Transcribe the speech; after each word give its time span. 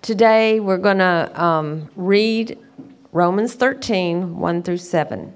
Today 0.00 0.60
we're 0.60 0.78
going 0.78 0.98
to 0.98 1.30
um, 1.34 1.90
read 1.96 2.56
Romans 3.12 3.54
13 3.54 4.38
1 4.38 4.62
through 4.62 4.78
7. 4.78 5.34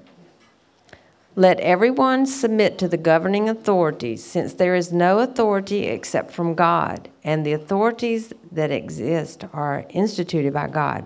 Let 1.35 1.59
everyone 1.59 2.25
submit 2.25 2.77
to 2.77 2.87
the 2.87 2.97
governing 2.97 3.49
authorities, 3.49 4.23
since 4.23 4.53
there 4.53 4.73
is 4.73 4.93
no 4.93 5.19
authority 5.19 5.85
except 5.87 6.31
from 6.31 6.55
God, 6.55 7.09
and 7.25 7.45
the 7.45 7.51
authorities 7.51 8.31
that 8.51 8.71
exist 8.71 9.43
are 9.51 9.85
instituted 9.89 10.53
by 10.53 10.67
God. 10.67 11.05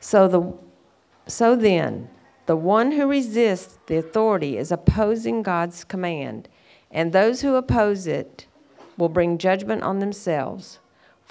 So, 0.00 0.26
the, 0.26 0.52
so 1.30 1.54
then, 1.54 2.10
the 2.46 2.56
one 2.56 2.90
who 2.90 3.06
resists 3.06 3.78
the 3.86 3.98
authority 3.98 4.58
is 4.58 4.72
opposing 4.72 5.42
God's 5.42 5.84
command, 5.84 6.48
and 6.90 7.12
those 7.12 7.42
who 7.42 7.54
oppose 7.54 8.08
it 8.08 8.46
will 8.98 9.08
bring 9.08 9.38
judgment 9.38 9.82
on 9.84 10.00
themselves. 10.00 10.80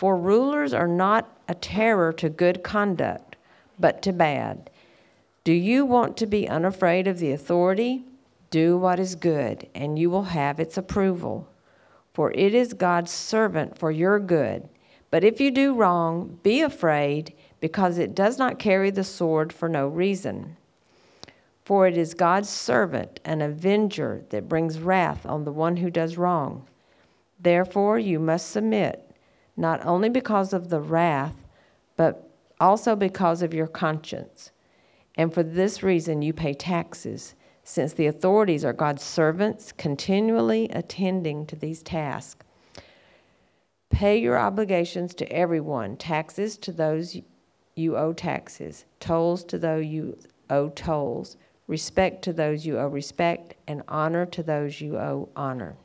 For 0.02 0.18
rulers 0.18 0.74
are 0.74 0.88
not 0.88 1.30
a 1.48 1.54
terror 1.54 2.12
to 2.14 2.28
good 2.28 2.64
conduct, 2.64 3.36
but 3.78 4.02
to 4.02 4.12
bad. 4.12 4.72
Do 5.44 5.54
you 5.54 5.86
want 5.86 6.18
to 6.18 6.26
be 6.26 6.50
unafraid 6.50 7.08
of 7.08 7.20
the 7.20 7.32
authority? 7.32 8.06
Do 8.50 8.80
what 8.80 9.00
is 9.00 9.14
good, 9.14 9.70
and 9.76 10.00
you 10.00 10.10
will 10.10 10.24
have 10.24 10.60
its 10.60 10.76
approval. 10.76 11.48
For 12.16 12.32
it 12.32 12.56
is 12.56 12.74
God's 12.74 13.12
servant 13.12 13.78
for 13.78 13.92
your 13.92 14.20
good. 14.20 14.68
But 15.12 15.24
if 15.24 15.40
you 15.40 15.52
do 15.52 15.76
wrong, 15.76 16.40
be 16.42 16.62
afraid, 16.62 17.36
because 17.60 18.00
it 18.00 18.16
does 18.16 18.40
not 18.40 18.58
carry 18.58 18.90
the 18.90 19.04
sword 19.04 19.54
for 19.54 19.70
no 19.70 19.88
reason. 19.88 20.58
For 21.64 21.86
it 21.86 21.96
is 21.96 22.16
God's 22.16 22.50
servant, 22.50 23.20
an 23.24 23.44
avenger, 23.44 24.24
that 24.32 24.50
brings 24.50 24.80
wrath 24.80 25.28
on 25.28 25.46
the 25.46 25.54
one 25.54 25.78
who 25.78 25.92
does 25.92 26.18
wrong. 26.18 26.68
Therefore, 27.40 28.00
you 28.00 28.18
must 28.18 28.50
submit, 28.50 29.08
not 29.62 29.86
only 29.86 30.10
because 30.10 30.52
of 30.52 30.70
the 30.70 30.82
wrath, 30.82 31.36
but 31.96 32.30
also 32.60 32.96
because 32.96 33.42
of 33.42 33.54
your 33.54 33.68
conscience. 33.68 34.52
And 35.16 35.32
for 35.34 35.44
this 35.44 35.84
reason, 35.84 36.22
you 36.22 36.34
pay 36.34 36.54
taxes, 36.54 37.36
since 37.64 37.94
the 37.94 38.08
authorities 38.08 38.66
are 38.66 38.74
God's 38.74 39.04
servants, 39.04 39.72
continually 39.72 40.68
attending 40.70 41.46
to 41.46 41.56
these 41.56 41.84
tasks. 41.84 42.44
Pay 43.92 44.18
your 44.18 44.40
obligations 44.40 45.14
to 45.16 45.32
everyone 45.32 45.96
taxes 45.96 46.58
to 46.58 46.72
those 46.72 47.18
you 47.76 47.98
owe 47.98 48.14
taxes, 48.14 48.86
tolls 49.00 49.44
to 49.44 49.60
those 49.60 49.86
you 49.86 50.18
owe 50.50 50.70
tolls, 50.70 51.38
respect 51.68 52.24
to 52.24 52.34
those 52.34 52.66
you 52.66 52.80
owe 52.80 52.88
respect, 52.88 53.56
and 53.68 53.84
honor 53.88 54.26
to 54.26 54.42
those 54.42 54.82
you 54.82 54.98
owe 54.98 55.30
honor. 55.36 55.76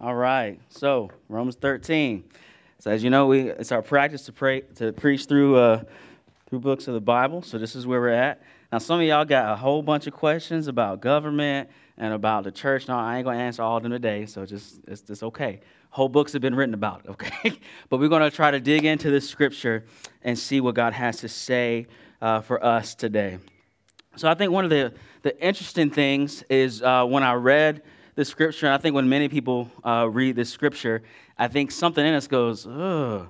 All 0.00 0.14
right. 0.14 0.60
So 0.68 1.10
Romans 1.28 1.56
13. 1.56 2.22
So 2.78 2.92
as 2.92 3.02
you 3.02 3.10
know, 3.10 3.26
we 3.26 3.50
it's 3.50 3.72
our 3.72 3.82
practice 3.82 4.22
to 4.26 4.32
pray 4.32 4.60
to 4.76 4.92
preach 4.92 5.24
through 5.24 5.56
uh, 5.56 5.82
through 6.48 6.60
books 6.60 6.86
of 6.86 6.94
the 6.94 7.00
Bible. 7.00 7.42
So 7.42 7.58
this 7.58 7.74
is 7.74 7.84
where 7.84 8.00
we're 8.00 8.10
at. 8.10 8.40
Now 8.70 8.78
some 8.78 9.00
of 9.00 9.06
y'all 9.06 9.24
got 9.24 9.52
a 9.52 9.56
whole 9.56 9.82
bunch 9.82 10.06
of 10.06 10.12
questions 10.12 10.68
about 10.68 11.00
government 11.00 11.68
and 11.96 12.14
about 12.14 12.44
the 12.44 12.52
church. 12.52 12.86
Now 12.86 13.00
I 13.00 13.16
ain't 13.16 13.24
gonna 13.24 13.38
answer 13.38 13.60
all 13.60 13.78
of 13.78 13.82
them 13.82 13.90
today. 13.90 14.24
So 14.26 14.46
just 14.46 14.78
it's 14.86 15.00
just 15.00 15.24
okay. 15.24 15.58
Whole 15.90 16.08
books 16.08 16.32
have 16.32 16.42
been 16.42 16.54
written 16.54 16.74
about 16.74 17.00
it. 17.04 17.10
Okay. 17.10 17.58
but 17.88 17.98
we're 17.98 18.06
gonna 18.06 18.30
try 18.30 18.52
to 18.52 18.60
dig 18.60 18.84
into 18.84 19.10
this 19.10 19.28
scripture 19.28 19.84
and 20.22 20.38
see 20.38 20.60
what 20.60 20.76
God 20.76 20.92
has 20.92 21.16
to 21.22 21.28
say 21.28 21.88
uh, 22.22 22.40
for 22.40 22.64
us 22.64 22.94
today. 22.94 23.40
So 24.14 24.30
I 24.30 24.34
think 24.34 24.52
one 24.52 24.62
of 24.62 24.70
the 24.70 24.94
the 25.22 25.36
interesting 25.44 25.90
things 25.90 26.44
is 26.48 26.82
uh, 26.82 27.04
when 27.04 27.24
I 27.24 27.32
read 27.32 27.82
the 28.18 28.24
scripture, 28.24 28.66
and 28.66 28.74
I 28.74 28.78
think 28.78 28.96
when 28.96 29.08
many 29.08 29.28
people 29.28 29.70
uh, 29.84 30.08
read 30.10 30.34
this 30.34 30.50
scripture, 30.50 31.04
I 31.38 31.46
think 31.46 31.70
something 31.70 32.04
in 32.04 32.14
us 32.14 32.26
goes, 32.26 32.66
ugh. 32.66 33.28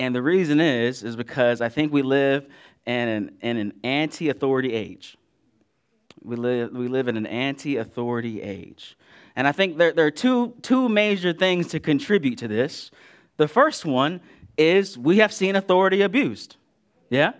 And 0.00 0.12
the 0.12 0.22
reason 0.22 0.60
is, 0.60 1.04
is 1.04 1.14
because 1.14 1.60
I 1.60 1.68
think 1.68 1.92
we 1.92 2.02
live 2.02 2.44
in 2.84 3.08
an, 3.08 3.36
in 3.42 3.56
an 3.58 3.74
anti-authority 3.84 4.72
age. 4.72 5.16
We 6.20 6.34
live, 6.34 6.72
we 6.72 6.88
live 6.88 7.06
in 7.06 7.16
an 7.16 7.26
anti-authority 7.26 8.42
age. 8.42 8.98
And 9.36 9.46
I 9.46 9.52
think 9.52 9.78
there, 9.78 9.92
there 9.92 10.06
are 10.06 10.10
two, 10.10 10.56
two 10.62 10.88
major 10.88 11.32
things 11.32 11.68
to 11.68 11.78
contribute 11.78 12.38
to 12.38 12.48
this. 12.48 12.90
The 13.36 13.46
first 13.46 13.84
one 13.84 14.20
is 14.58 14.98
we 14.98 15.18
have 15.18 15.32
seen 15.32 15.54
authority 15.54 16.02
abused. 16.02 16.56
Yeah? 17.08 17.34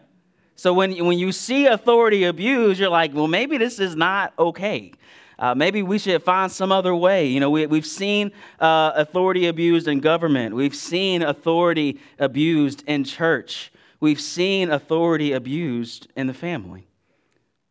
So 0.55 0.73
when, 0.73 1.05
when 1.05 1.19
you 1.19 1.33
see 1.33 1.67
authority 1.67 2.23
abused, 2.23 2.79
you're 2.79 2.89
like, 2.89 3.13
well, 3.13 3.27
maybe 3.27 3.59
this 3.59 3.81
is 3.81 3.97
not 3.97 4.33
okay. 4.39 4.93
Uh, 5.39 5.55
maybe 5.55 5.83
we 5.83 5.99
should 5.99 6.23
find 6.23 6.51
some 6.51 6.71
other 6.71 6.95
way. 6.95 7.27
You 7.27 7.41
know, 7.41 7.51
we, 7.51 7.67
we've 7.67 7.87
seen 7.87 8.33
uh, 8.61 8.93
authority 8.95 9.47
abused 9.47 9.89
in 9.89 10.01
government, 10.01 10.55
we've 10.55 10.75
seen 10.75 11.23
authority 11.23 12.01
abused 12.19 12.85
in 12.87 13.05
church, 13.05 13.73
we've 14.01 14.21
seen 14.21 14.71
authority 14.71 15.33
abused 15.33 16.09
in 16.17 16.27
the 16.27 16.35
family. 16.35 16.87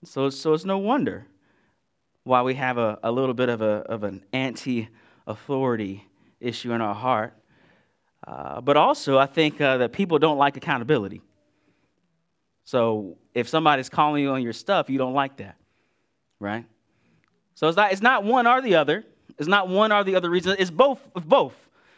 So, 0.04 0.30
so 0.30 0.54
it's 0.54 0.66
no 0.66 0.78
wonder 0.78 1.28
why 2.24 2.42
we 2.42 2.56
have 2.56 2.78
a, 2.78 3.00
a 3.04 3.12
little 3.12 3.34
bit 3.34 3.50
of, 3.50 3.62
a, 3.62 3.86
of 3.88 4.04
an 4.04 4.24
anti 4.34 4.90
authority 5.28 6.06
issue 6.40 6.74
in 6.74 6.82
our 6.82 6.96
heart. 6.96 7.34
Uh, 8.26 8.62
but 8.62 8.78
also, 8.78 9.18
I 9.18 9.26
think 9.26 9.60
uh, 9.60 9.78
that 9.78 9.92
people 9.92 10.20
don't 10.20 10.38
like 10.38 10.56
accountability. 10.56 11.22
So 12.64 13.18
if 13.34 13.50
somebody's 13.50 13.90
calling 13.90 14.24
you 14.24 14.30
on 14.32 14.42
your 14.42 14.54
stuff, 14.54 14.90
you 14.90 14.98
don't 14.98 15.14
like 15.14 15.38
that, 15.38 15.58
right? 16.40 16.66
So 17.56 17.68
it's 17.68 17.78
not, 17.78 17.92
it's 17.92 18.02
not 18.02 18.24
one 18.24 18.48
or 18.48 18.62
the 18.62 18.76
other. 18.76 19.06
It's 19.38 19.48
not 19.48 19.68
one 19.68 19.92
or 19.92 20.04
the 20.04 20.16
other 20.16 20.30
reason. 20.30 20.56
It's 20.60 20.72
both. 20.72 21.02
Both. 21.14 21.56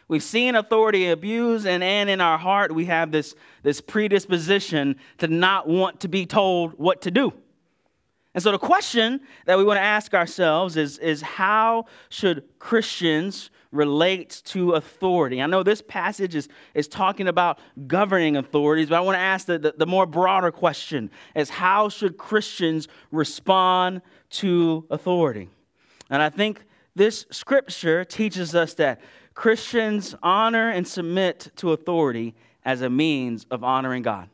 We've 0.08 0.22
seen 0.22 0.54
authority 0.54 1.08
abused, 1.08 1.66
and, 1.66 1.82
and 1.82 2.08
in 2.08 2.20
our 2.20 2.38
heart, 2.38 2.72
we 2.72 2.84
have 2.84 3.10
this, 3.10 3.34
this 3.64 3.80
predisposition 3.80 4.96
to 5.18 5.26
not 5.26 5.68
want 5.68 6.00
to 6.00 6.08
be 6.08 6.26
told 6.26 6.74
what 6.78 7.02
to 7.02 7.10
do. 7.10 7.32
And 8.32 8.42
so 8.42 8.52
the 8.52 8.58
question 8.58 9.20
that 9.46 9.58
we 9.58 9.64
want 9.64 9.78
to 9.78 9.82
ask 9.82 10.14
ourselves 10.14 10.76
is, 10.76 10.98
is 10.98 11.22
how 11.22 11.86
should 12.10 12.44
Christians 12.58 13.50
relate 13.72 14.42
to 14.44 14.72
authority? 14.72 15.42
I 15.42 15.46
know 15.46 15.62
this 15.62 15.82
passage 15.82 16.34
is, 16.34 16.48
is 16.74 16.86
talking 16.86 17.28
about 17.28 17.58
governing 17.86 18.36
authorities, 18.36 18.90
but 18.90 18.96
I 18.96 19.00
want 19.00 19.16
to 19.16 19.20
ask 19.20 19.46
the, 19.46 19.58
the, 19.58 19.74
the 19.78 19.86
more 19.86 20.06
broader 20.06 20.52
question 20.52 21.10
is 21.34 21.48
how 21.48 21.88
should 21.88 22.18
Christians 22.18 22.88
respond 23.10 24.02
to 24.30 24.86
authority. 24.90 25.48
And 26.10 26.22
I 26.22 26.28
think 26.28 26.64
this 26.94 27.26
scripture 27.30 28.04
teaches 28.04 28.54
us 28.54 28.74
that 28.74 29.00
Christians 29.34 30.14
honor 30.22 30.70
and 30.70 30.86
submit 30.88 31.52
to 31.56 31.72
authority 31.72 32.34
as 32.64 32.82
a 32.82 32.90
means 32.90 33.46
of 33.50 33.62
honoring 33.62 34.02
God. 34.02 34.28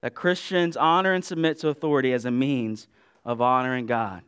That 0.00 0.14
Christians 0.14 0.76
honor 0.76 1.12
and 1.12 1.24
submit 1.24 1.58
to 1.60 1.68
authority 1.68 2.12
as 2.12 2.24
a 2.24 2.30
means 2.30 2.88
of 3.24 3.40
honoring 3.40 3.86
God. 3.86 4.22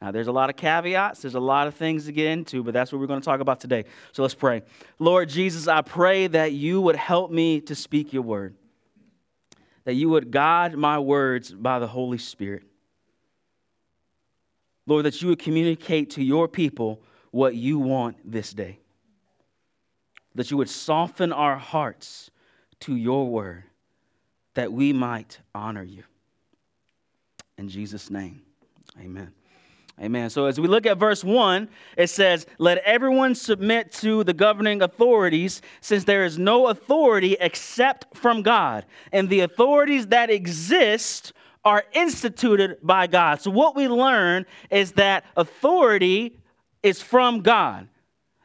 Now, 0.00 0.12
there's 0.12 0.28
a 0.28 0.32
lot 0.32 0.48
of 0.48 0.56
caveats, 0.56 1.20
there's 1.20 1.34
a 1.34 1.40
lot 1.40 1.66
of 1.66 1.74
things 1.74 2.06
to 2.06 2.12
get 2.12 2.26
into, 2.28 2.62
but 2.62 2.72
that's 2.72 2.90
what 2.90 3.00
we're 3.00 3.06
going 3.06 3.20
to 3.20 3.24
talk 3.24 3.40
about 3.40 3.60
today. 3.60 3.84
So 4.12 4.22
let's 4.22 4.34
pray. 4.34 4.62
Lord 4.98 5.28
Jesus, 5.28 5.68
I 5.68 5.82
pray 5.82 6.26
that 6.28 6.52
you 6.52 6.80
would 6.80 6.96
help 6.96 7.30
me 7.30 7.60
to 7.62 7.74
speak 7.74 8.12
your 8.12 8.22
word, 8.22 8.54
that 9.84 9.94
you 9.94 10.08
would 10.08 10.30
guide 10.30 10.74
my 10.74 10.98
words 10.98 11.52
by 11.52 11.80
the 11.80 11.86
Holy 11.86 12.18
Spirit. 12.18 12.62
Lord, 14.90 15.04
that 15.04 15.22
you 15.22 15.28
would 15.28 15.38
communicate 15.38 16.10
to 16.10 16.22
your 16.22 16.48
people 16.48 17.00
what 17.30 17.54
you 17.54 17.78
want 17.78 18.16
this 18.24 18.52
day. 18.52 18.80
That 20.34 20.50
you 20.50 20.56
would 20.56 20.68
soften 20.68 21.32
our 21.32 21.56
hearts 21.56 22.30
to 22.80 22.96
your 22.96 23.28
word, 23.28 23.62
that 24.54 24.72
we 24.72 24.92
might 24.92 25.38
honor 25.54 25.84
you. 25.84 26.02
In 27.56 27.68
Jesus' 27.68 28.10
name, 28.10 28.42
amen. 29.00 29.32
Amen. 30.00 30.30
So 30.30 30.46
as 30.46 30.58
we 30.58 30.66
look 30.66 30.86
at 30.86 30.96
verse 30.96 31.22
1, 31.22 31.68
it 31.96 32.08
says, 32.08 32.46
Let 32.58 32.78
everyone 32.78 33.34
submit 33.34 33.92
to 33.94 34.24
the 34.24 34.32
governing 34.32 34.82
authorities, 34.82 35.60
since 35.82 36.04
there 36.04 36.24
is 36.24 36.38
no 36.38 36.68
authority 36.68 37.36
except 37.38 38.16
from 38.16 38.42
God. 38.42 38.86
And 39.12 39.28
the 39.28 39.40
authorities 39.40 40.08
that 40.08 40.30
exist 40.30 41.34
are 41.64 41.84
instituted 41.92 42.78
by 42.82 43.06
God. 43.06 43.40
So, 43.40 43.50
what 43.50 43.76
we 43.76 43.88
learn 43.88 44.46
is 44.70 44.92
that 44.92 45.24
authority 45.36 46.38
is 46.82 47.02
from 47.02 47.40
God. 47.40 47.88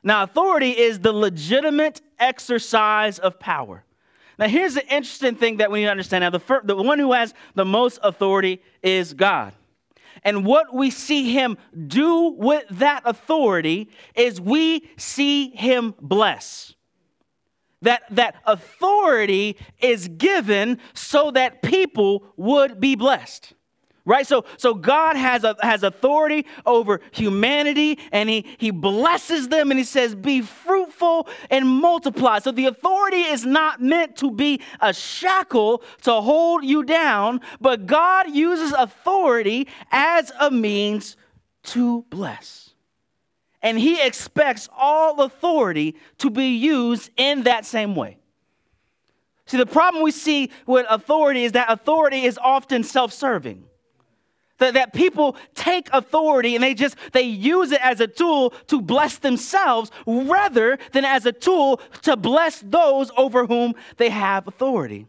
Now, 0.03 0.23
authority 0.23 0.71
is 0.71 0.99
the 0.99 1.13
legitimate 1.13 2.01
exercise 2.19 3.17
of 3.19 3.39
power. 3.39 3.83
Now, 4.37 4.47
here's 4.47 4.73
the 4.73 4.83
interesting 4.83 5.35
thing 5.35 5.57
that 5.57 5.71
we 5.71 5.79
need 5.79 5.85
to 5.85 5.91
understand. 5.91 6.23
Now, 6.23 6.29
the, 6.29 6.39
first, 6.39 6.67
the 6.67 6.75
one 6.75 6.99
who 6.99 7.13
has 7.13 7.33
the 7.55 7.65
most 7.65 7.99
authority 8.03 8.61
is 8.83 9.13
God. 9.13 9.53
And 10.23 10.45
what 10.45 10.73
we 10.73 10.89
see 10.91 11.31
him 11.31 11.57
do 11.87 12.35
with 12.37 12.65
that 12.71 13.03
authority 13.05 13.89
is 14.15 14.41
we 14.41 14.89
see 14.97 15.49
him 15.49 15.93
bless 16.01 16.73
that, 17.85 18.03
that 18.11 18.35
authority 18.45 19.57
is 19.79 20.07
given 20.07 20.79
so 20.93 21.31
that 21.31 21.61
people 21.61 22.23
would 22.35 22.79
be 22.79 22.95
blessed. 22.95 23.53
right 24.05 24.27
so 24.27 24.45
so 24.57 24.73
god 24.73 25.15
has 25.15 25.43
a, 25.43 25.55
has 25.61 25.83
authority 25.83 26.45
over 26.65 26.99
humanity 27.11 27.97
and 28.11 28.29
he 28.29 28.45
he 28.57 28.69
blesses 28.71 29.47
them 29.49 29.71
and 29.71 29.79
he 29.79 29.83
says 29.83 30.13
be 30.13 30.41
fruitful 30.41 31.27
and 31.49 31.67
multiply 31.67 32.37
so 32.39 32.51
the 32.51 32.65
authority 32.65 33.21
is 33.21 33.45
not 33.45 33.81
meant 33.81 34.15
to 34.15 34.29
be 34.29 34.61
a 34.81 34.93
shackle 34.93 35.81
to 36.01 36.11
hold 36.11 36.63
you 36.63 36.83
down 36.83 37.41
but 37.59 37.85
god 37.87 38.29
uses 38.29 38.71
authority 38.73 39.67
as 39.91 40.31
a 40.39 40.51
means 40.51 41.17
to 41.63 42.03
bless 42.09 42.64
and 43.65 43.79
he 43.79 44.01
expects 44.01 44.69
all 44.77 45.21
authority 45.21 45.95
to 46.19 46.29
be 46.29 46.55
used 46.55 47.09
in 47.17 47.43
that 47.43 47.65
same 47.65 47.95
way 47.95 48.17
see 49.45 49.57
the 49.57 49.65
problem 49.65 50.03
we 50.03 50.11
see 50.11 50.49
with 50.65 50.85
authority 50.89 51.43
is 51.43 51.51
that 51.51 51.69
authority 51.69 52.23
is 52.23 52.37
often 52.37 52.83
self-serving 52.83 53.65
that, 54.57 54.73
that 54.75 54.93
people 54.93 55.35
take 55.53 55.89
authority 55.91 56.55
and 56.55 56.63
they 56.63 56.73
just 56.73 56.95
they 57.11 57.23
use 57.23 57.71
it 57.71 57.81
as 57.81 57.99
a 57.99 58.07
tool 58.07 58.51
to 58.67 58.81
bless 58.81 59.17
themselves 59.17 59.91
rather 60.05 60.77
than 60.93 61.03
as 61.03 61.25
a 61.25 61.31
tool 61.31 61.81
to 62.03 62.15
bless 62.15 62.59
those 62.61 63.11
over 63.17 63.45
whom 63.45 63.75
they 63.97 64.09
have 64.09 64.47
authority. 64.47 65.07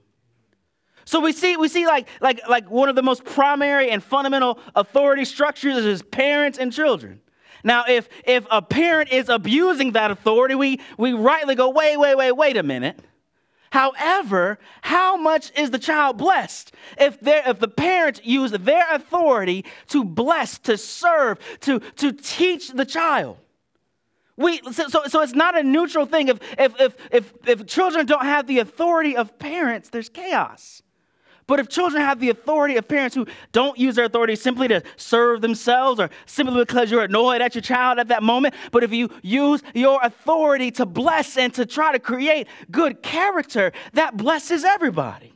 So 1.05 1.20
we 1.20 1.32
see 1.32 1.56
we 1.56 1.69
see 1.69 1.87
like 1.87 2.09
like 2.20 2.41
like 2.49 2.69
one 2.69 2.88
of 2.88 2.97
the 2.97 3.02
most 3.02 3.25
primary 3.25 3.91
and 3.91 4.02
fundamental 4.02 4.59
authority 4.75 5.25
structures 5.25 5.85
is 5.85 6.02
parents 6.02 6.59
and 6.59 6.73
children. 6.73 7.20
Now, 7.66 7.84
if 7.88 8.08
if 8.24 8.46
a 8.48 8.62
parent 8.62 9.10
is 9.10 9.28
abusing 9.28 9.92
that 9.92 10.12
authority, 10.12 10.54
we 10.54 10.80
we 10.96 11.12
rightly 11.12 11.56
go, 11.56 11.68
wait, 11.68 11.96
wait, 11.96 12.14
wait, 12.14 12.30
wait 12.30 12.56
a 12.56 12.62
minute. 12.62 13.00
However, 13.70 14.60
how 14.82 15.16
much 15.16 15.50
is 15.58 15.70
the 15.72 15.78
child 15.80 16.16
blessed 16.16 16.72
if, 16.96 17.18
if 17.20 17.58
the 17.58 17.68
parents 17.68 18.20
use 18.22 18.52
their 18.52 18.86
authority 18.94 19.64
to 19.88 20.04
bless, 20.04 20.58
to 20.58 20.78
serve, 20.78 21.40
to, 21.60 21.80
to 21.96 22.12
teach 22.12 22.68
the 22.68 22.84
child? 22.84 23.38
We, 24.36 24.60
so, 24.70 24.88
so 25.08 25.20
it's 25.20 25.34
not 25.34 25.58
a 25.58 25.62
neutral 25.64 26.06
thing. 26.06 26.28
If, 26.28 26.38
if, 26.56 26.80
if, 26.80 26.96
if, 27.10 27.32
if 27.46 27.66
children 27.66 28.06
don't 28.06 28.24
have 28.24 28.46
the 28.46 28.60
authority 28.60 29.16
of 29.16 29.38
parents, 29.38 29.88
there's 29.88 30.08
chaos. 30.08 30.82
But 31.46 31.60
if 31.60 31.69
children 31.69 32.02
have 32.02 32.19
the 32.19 32.31
authority 32.31 32.76
of 32.76 32.88
parents 32.88 33.14
who 33.14 33.26
don't 33.52 33.78
use 33.78 33.94
their 33.94 34.06
authority 34.06 34.34
simply 34.34 34.66
to 34.69 34.82
serve 34.96 35.40
themselves 35.40 36.00
or 36.00 36.10
simply 36.26 36.56
because 36.56 36.90
you're 36.90 37.04
annoyed 37.04 37.40
at 37.40 37.54
your 37.54 37.62
child 37.62 38.00
at 38.00 38.08
that 38.08 38.25
moment, 38.25 38.54
but 38.72 38.82
if 38.82 38.93
you 38.93 39.10
use 39.22 39.62
your 39.72 40.00
authority 40.02 40.72
to 40.72 40.84
bless 40.84 41.37
and 41.37 41.54
to 41.54 41.64
try 41.64 41.93
to 41.93 42.00
create 42.00 42.48
good 42.70 43.00
character, 43.00 43.72
that 43.93 44.16
blesses 44.16 44.64
everybody. 44.64 45.34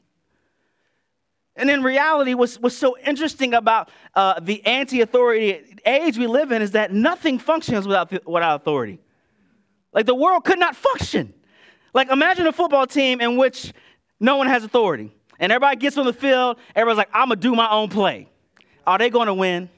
And 1.55 1.71
in 1.71 1.83
reality, 1.83 2.35
what's, 2.35 2.57
what's 2.59 2.77
so 2.77 2.97
interesting 3.07 3.55
about 3.55 3.91
uh, 4.15 4.41
the 4.41 4.65
anti 4.67 5.03
authority 5.03 5.77
age 5.87 6.19
we 6.19 6.27
live 6.27 6.51
in 6.51 6.61
is 6.61 6.73
that 6.73 6.93
nothing 6.93 7.39
functions 7.39 7.87
without, 7.87 8.11
without 8.27 8.61
authority. 8.61 8.99
Like 9.93 10.07
the 10.07 10.15
world 10.15 10.45
could 10.45 10.59
not 10.59 10.75
function. 10.75 11.35
Like 11.95 12.11
imagine 12.11 12.47
a 12.49 12.53
football 12.53 12.87
team 12.87 13.21
in 13.21 13.37
which 13.37 13.73
no 14.19 14.37
one 14.37 14.49
has 14.49 14.65
authority 14.65 15.13
and 15.41 15.51
everybody 15.51 15.77
gets 15.77 15.99
on 15.99 16.07
the 16.07 16.13
field, 16.13 16.59
everybody's 16.77 16.99
like, 16.99 17.11
I'm 17.13 17.29
gonna 17.29 17.41
do 17.41 17.55
my 17.57 17.69
own 17.71 17.89
play. 17.89 18.29
Are 18.87 18.99
they 18.99 19.11
gonna 19.11 19.35
win? 19.35 19.69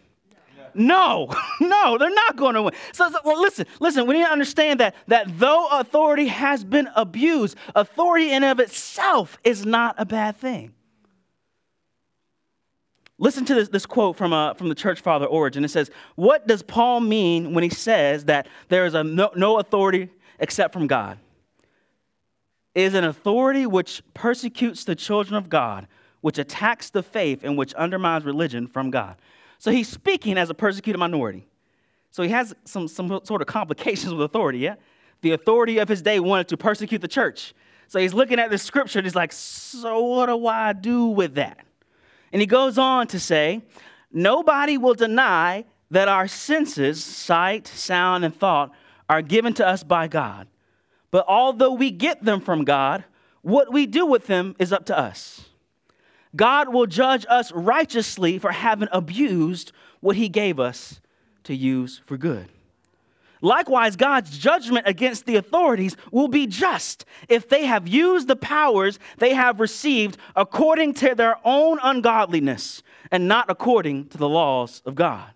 No, 0.74 1.30
no, 1.60 1.98
they're 1.98 2.14
not 2.14 2.36
going 2.36 2.54
to 2.54 2.62
win. 2.62 2.74
So, 2.92 3.10
so 3.10 3.18
well, 3.24 3.40
listen, 3.40 3.66
listen. 3.80 4.06
We 4.06 4.14
need 4.14 4.24
to 4.24 4.30
understand 4.30 4.80
that 4.80 4.94
that 5.08 5.38
though 5.38 5.68
authority 5.70 6.26
has 6.26 6.64
been 6.64 6.88
abused, 6.96 7.56
authority 7.74 8.32
in 8.32 8.42
of 8.42 8.60
itself 8.60 9.38
is 9.44 9.66
not 9.66 9.94
a 9.98 10.06
bad 10.06 10.36
thing. 10.36 10.72
Listen 13.18 13.44
to 13.44 13.54
this, 13.54 13.68
this 13.68 13.86
quote 13.86 14.16
from, 14.16 14.32
uh, 14.32 14.54
from 14.54 14.68
the 14.68 14.74
church 14.74 15.00
father 15.00 15.26
Origen. 15.26 15.64
It 15.64 15.68
says, 15.68 15.90
What 16.16 16.48
does 16.48 16.62
Paul 16.62 17.00
mean 17.00 17.54
when 17.54 17.62
he 17.62 17.70
says 17.70 18.24
that 18.24 18.48
there 18.68 18.84
is 18.84 18.94
a 18.94 19.04
no, 19.04 19.30
no 19.36 19.60
authority 19.60 20.08
except 20.40 20.72
from 20.72 20.88
God? 20.88 21.18
Is 22.74 22.94
an 22.94 23.04
authority 23.04 23.66
which 23.66 24.02
persecutes 24.14 24.84
the 24.84 24.94
children 24.94 25.36
of 25.36 25.48
God, 25.48 25.86
which 26.20 26.38
attacks 26.38 26.90
the 26.90 27.02
faith, 27.02 27.44
and 27.44 27.58
which 27.58 27.74
undermines 27.74 28.24
religion 28.24 28.66
from 28.66 28.90
God. 28.90 29.16
So 29.58 29.70
he's 29.70 29.88
speaking 29.88 30.38
as 30.38 30.50
a 30.50 30.54
persecuted 30.54 30.98
minority. 30.98 31.46
So 32.10 32.22
he 32.22 32.28
has 32.30 32.54
some, 32.64 32.88
some 32.88 33.20
sort 33.24 33.40
of 33.42 33.46
complications 33.46 34.12
with 34.14 34.22
authority, 34.22 34.58
yeah? 34.58 34.76
The 35.20 35.32
authority 35.32 35.78
of 35.78 35.88
his 35.88 36.02
day 36.02 36.20
wanted 36.20 36.48
to 36.48 36.56
persecute 36.56 37.00
the 37.00 37.08
church. 37.08 37.54
So 37.88 37.98
he's 37.98 38.14
looking 38.14 38.38
at 38.38 38.50
the 38.50 38.58
scripture 38.58 38.98
and 38.98 39.06
he's 39.06 39.14
like, 39.14 39.32
So 39.32 40.00
what 40.00 40.26
do 40.26 40.46
I 40.46 40.72
do 40.72 41.06
with 41.06 41.34
that? 41.34 41.58
And 42.32 42.40
he 42.40 42.46
goes 42.46 42.78
on 42.78 43.06
to 43.08 43.20
say, 43.20 43.62
Nobody 44.10 44.78
will 44.78 44.94
deny 44.94 45.64
that 45.90 46.08
our 46.08 46.26
senses, 46.26 47.04
sight, 47.04 47.66
sound, 47.66 48.24
and 48.24 48.34
thought, 48.34 48.72
are 49.08 49.22
given 49.22 49.52
to 49.54 49.66
us 49.66 49.82
by 49.82 50.08
God. 50.08 50.48
But 51.12 51.26
although 51.28 51.74
we 51.74 51.92
get 51.92 52.24
them 52.24 52.40
from 52.40 52.64
God, 52.64 53.04
what 53.42 53.72
we 53.72 53.86
do 53.86 54.06
with 54.06 54.26
them 54.26 54.56
is 54.58 54.72
up 54.72 54.86
to 54.86 54.98
us. 54.98 55.44
God 56.34 56.72
will 56.72 56.86
judge 56.86 57.26
us 57.28 57.52
righteously 57.52 58.38
for 58.38 58.50
having 58.50 58.88
abused 58.90 59.70
what 60.00 60.16
he 60.16 60.28
gave 60.28 60.58
us 60.58 61.00
to 61.44 61.54
use 61.54 62.00
for 62.06 62.16
good. 62.16 62.48
Likewise, 63.42 63.96
God's 63.96 64.38
judgment 64.38 64.86
against 64.86 65.26
the 65.26 65.36
authorities 65.36 65.96
will 66.12 66.28
be 66.28 66.46
just 66.46 67.04
if 67.28 67.48
they 67.48 67.66
have 67.66 67.88
used 67.88 68.28
the 68.28 68.36
powers 68.36 68.98
they 69.18 69.34
have 69.34 69.60
received 69.60 70.16
according 70.36 70.94
to 70.94 71.14
their 71.14 71.36
own 71.44 71.78
ungodliness 71.82 72.82
and 73.10 73.28
not 73.28 73.50
according 73.50 74.06
to 74.08 74.16
the 74.16 74.28
laws 74.28 74.80
of 74.86 74.94
God. 74.94 75.28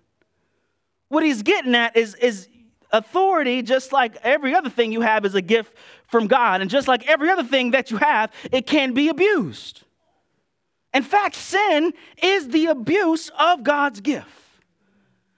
What 1.09 1.25
he's 1.25 1.43
getting 1.43 1.75
at 1.75 1.97
is, 1.97 2.15
is 2.15 2.49
authority, 2.93 3.63
just 3.63 3.93
like 3.93 4.17
every 4.23 4.55
other 4.55 4.71
thing 4.71 4.93
you 4.93 5.01
have, 5.01 5.25
is 5.25 5.35
a 5.35 5.43
gift 5.43 5.77
from 6.09 6.27
God. 6.27 6.61
And 6.61 6.71
just 6.71 6.89
like 6.89 7.09
every 7.09 7.31
other 7.31 7.45
thing 7.45 7.73
that 7.73 7.91
you 7.91 7.97
have, 7.97 8.33
it 8.53 8.67
can 8.67 8.95
be 8.95 9.09
abused. 9.09 9.83
In 10.95 11.03
fact, 11.03 11.35
sin 11.35 11.93
is 12.23 12.49
the 12.49 12.67
abuse 12.67 13.31
of 13.39 13.63
God's 13.63 14.01
gift. 14.01 14.29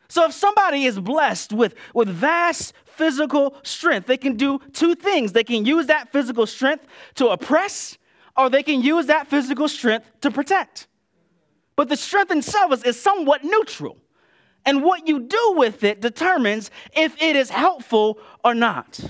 So 0.08 0.24
if 0.24 0.32
somebody 0.32 0.84
is 0.84 0.98
blessed 0.98 1.52
with, 1.52 1.74
with 1.94 2.08
vast 2.08 2.72
physical 2.84 3.54
strength, 3.62 4.06
they 4.06 4.16
can 4.16 4.36
do 4.36 4.58
two 4.72 4.94
things. 4.94 5.32
They 5.32 5.44
can 5.44 5.64
use 5.64 5.86
that 5.86 6.10
physical 6.12 6.46
strength 6.46 6.86
to 7.16 7.28
oppress, 7.28 7.98
or 8.36 8.48
they 8.48 8.62
can 8.62 8.80
use 8.80 9.06
that 9.06 9.28
physical 9.28 9.68
strength 9.68 10.10
to 10.22 10.30
protect. 10.30 10.86
But 11.76 11.88
the 11.88 11.96
strength 11.96 12.30
itself 12.32 12.72
is, 12.72 12.84
is 12.84 13.00
somewhat 13.00 13.44
neutral 13.44 13.98
and 14.64 14.82
what 14.82 15.08
you 15.08 15.20
do 15.20 15.54
with 15.56 15.84
it 15.84 16.00
determines 16.00 16.70
if 16.92 17.20
it 17.22 17.36
is 17.36 17.50
helpful 17.50 18.18
or 18.44 18.54
not. 18.54 19.00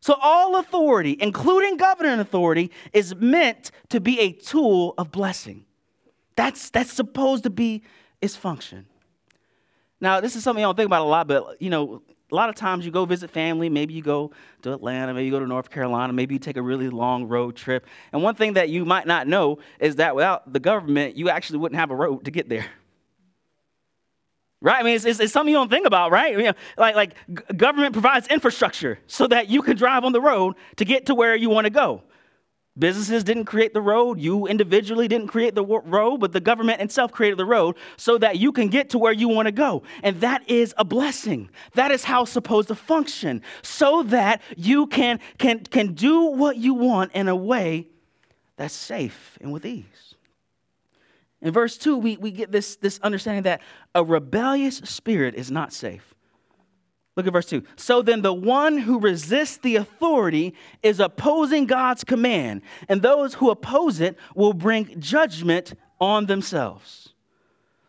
So, 0.00 0.14
all 0.22 0.56
authority, 0.56 1.16
including 1.20 1.76
governing 1.76 2.20
authority, 2.20 2.70
is 2.92 3.14
meant 3.16 3.72
to 3.90 4.00
be 4.00 4.20
a 4.20 4.32
tool 4.32 4.94
of 4.96 5.10
blessing. 5.10 5.64
That's, 6.36 6.70
that's 6.70 6.92
supposed 6.92 7.42
to 7.44 7.50
be 7.50 7.82
its 8.22 8.36
function. 8.36 8.86
Now, 10.00 10.20
this 10.20 10.36
is 10.36 10.44
something 10.44 10.64
I 10.64 10.68
don't 10.68 10.76
think 10.76 10.86
about 10.86 11.02
a 11.02 11.08
lot, 11.08 11.26
but 11.26 11.60
you 11.60 11.68
know, 11.68 12.02
a 12.30 12.34
lot 12.34 12.48
of 12.48 12.54
times 12.54 12.84
you 12.84 12.92
go 12.92 13.04
visit 13.04 13.30
family, 13.30 13.68
maybe 13.68 13.94
you 13.94 14.02
go 14.02 14.30
to 14.62 14.72
Atlanta, 14.72 15.14
maybe 15.14 15.26
you 15.26 15.30
go 15.30 15.40
to 15.40 15.46
North 15.46 15.70
Carolina, 15.70 16.12
maybe 16.12 16.34
you 16.34 16.38
take 16.38 16.56
a 16.56 16.62
really 16.62 16.90
long 16.90 17.26
road 17.26 17.56
trip. 17.56 17.86
And 18.12 18.22
one 18.22 18.34
thing 18.34 18.52
that 18.52 18.68
you 18.68 18.84
might 18.84 19.06
not 19.06 19.26
know 19.26 19.58
is 19.80 19.96
that 19.96 20.14
without 20.14 20.52
the 20.52 20.60
government, 20.60 21.16
you 21.16 21.28
actually 21.30 21.58
wouldn't 21.58 21.78
have 21.78 21.90
a 21.90 21.96
road 21.96 22.24
to 22.26 22.30
get 22.30 22.48
there. 22.48 22.66
Right? 24.60 24.80
I 24.80 24.82
mean, 24.82 24.96
it's, 24.96 25.04
it's, 25.04 25.20
it's, 25.20 25.32
something 25.32 25.52
you 25.52 25.58
don't 25.58 25.70
think 25.70 25.86
about, 25.86 26.10
right? 26.10 26.32
You 26.36 26.42
know, 26.42 26.52
like, 26.76 26.96
like 26.96 27.56
government 27.56 27.92
provides 27.92 28.26
infrastructure 28.26 28.98
so 29.06 29.28
that 29.28 29.48
you 29.48 29.62
can 29.62 29.76
drive 29.76 30.04
on 30.04 30.12
the 30.12 30.20
road 30.20 30.56
to 30.76 30.84
get 30.84 31.06
to 31.06 31.14
where 31.14 31.36
you 31.36 31.48
want 31.48 31.66
to 31.66 31.70
go. 31.70 32.02
Businesses 32.78 33.24
didn't 33.24 33.46
create 33.46 33.74
the 33.74 33.80
road. 33.80 34.20
You 34.20 34.46
individually 34.46 35.08
didn't 35.08 35.28
create 35.28 35.54
the 35.54 35.64
road, 35.64 36.18
but 36.18 36.32
the 36.32 36.40
government 36.40 36.80
itself 36.80 37.10
created 37.10 37.38
the 37.38 37.44
road 37.44 37.76
so 37.96 38.18
that 38.18 38.38
you 38.38 38.52
can 38.52 38.68
get 38.68 38.90
to 38.90 38.98
where 38.98 39.12
you 39.12 39.28
want 39.28 39.46
to 39.46 39.52
go. 39.52 39.82
And 40.02 40.20
that 40.20 40.48
is 40.48 40.74
a 40.76 40.84
blessing. 40.84 41.50
That 41.74 41.90
is 41.90 42.04
how 42.04 42.22
it's 42.22 42.30
supposed 42.30 42.68
to 42.68 42.76
function 42.76 43.42
so 43.62 44.04
that 44.04 44.42
you 44.56 44.86
can, 44.86 45.18
can, 45.38 45.60
can 45.60 45.94
do 45.94 46.26
what 46.26 46.56
you 46.56 46.74
want 46.74 47.12
in 47.12 47.26
a 47.26 47.34
way 47.34 47.88
that's 48.56 48.74
safe 48.74 49.38
and 49.40 49.52
with 49.52 49.66
ease. 49.66 50.07
In 51.40 51.52
verse 51.52 51.78
2, 51.78 51.96
we, 51.96 52.16
we 52.16 52.30
get 52.30 52.50
this, 52.50 52.76
this 52.76 52.98
understanding 53.02 53.44
that 53.44 53.60
a 53.94 54.02
rebellious 54.02 54.78
spirit 54.78 55.34
is 55.34 55.50
not 55.50 55.72
safe. 55.72 56.14
Look 57.16 57.26
at 57.26 57.32
verse 57.32 57.46
2. 57.46 57.62
So 57.76 58.02
then, 58.02 58.22
the 58.22 58.32
one 58.32 58.78
who 58.78 59.00
resists 59.00 59.58
the 59.58 59.76
authority 59.76 60.54
is 60.82 61.00
opposing 61.00 61.66
God's 61.66 62.04
command, 62.04 62.62
and 62.88 63.02
those 63.02 63.34
who 63.34 63.50
oppose 63.50 64.00
it 64.00 64.16
will 64.34 64.52
bring 64.52 65.00
judgment 65.00 65.74
on 66.00 66.26
themselves. 66.26 67.14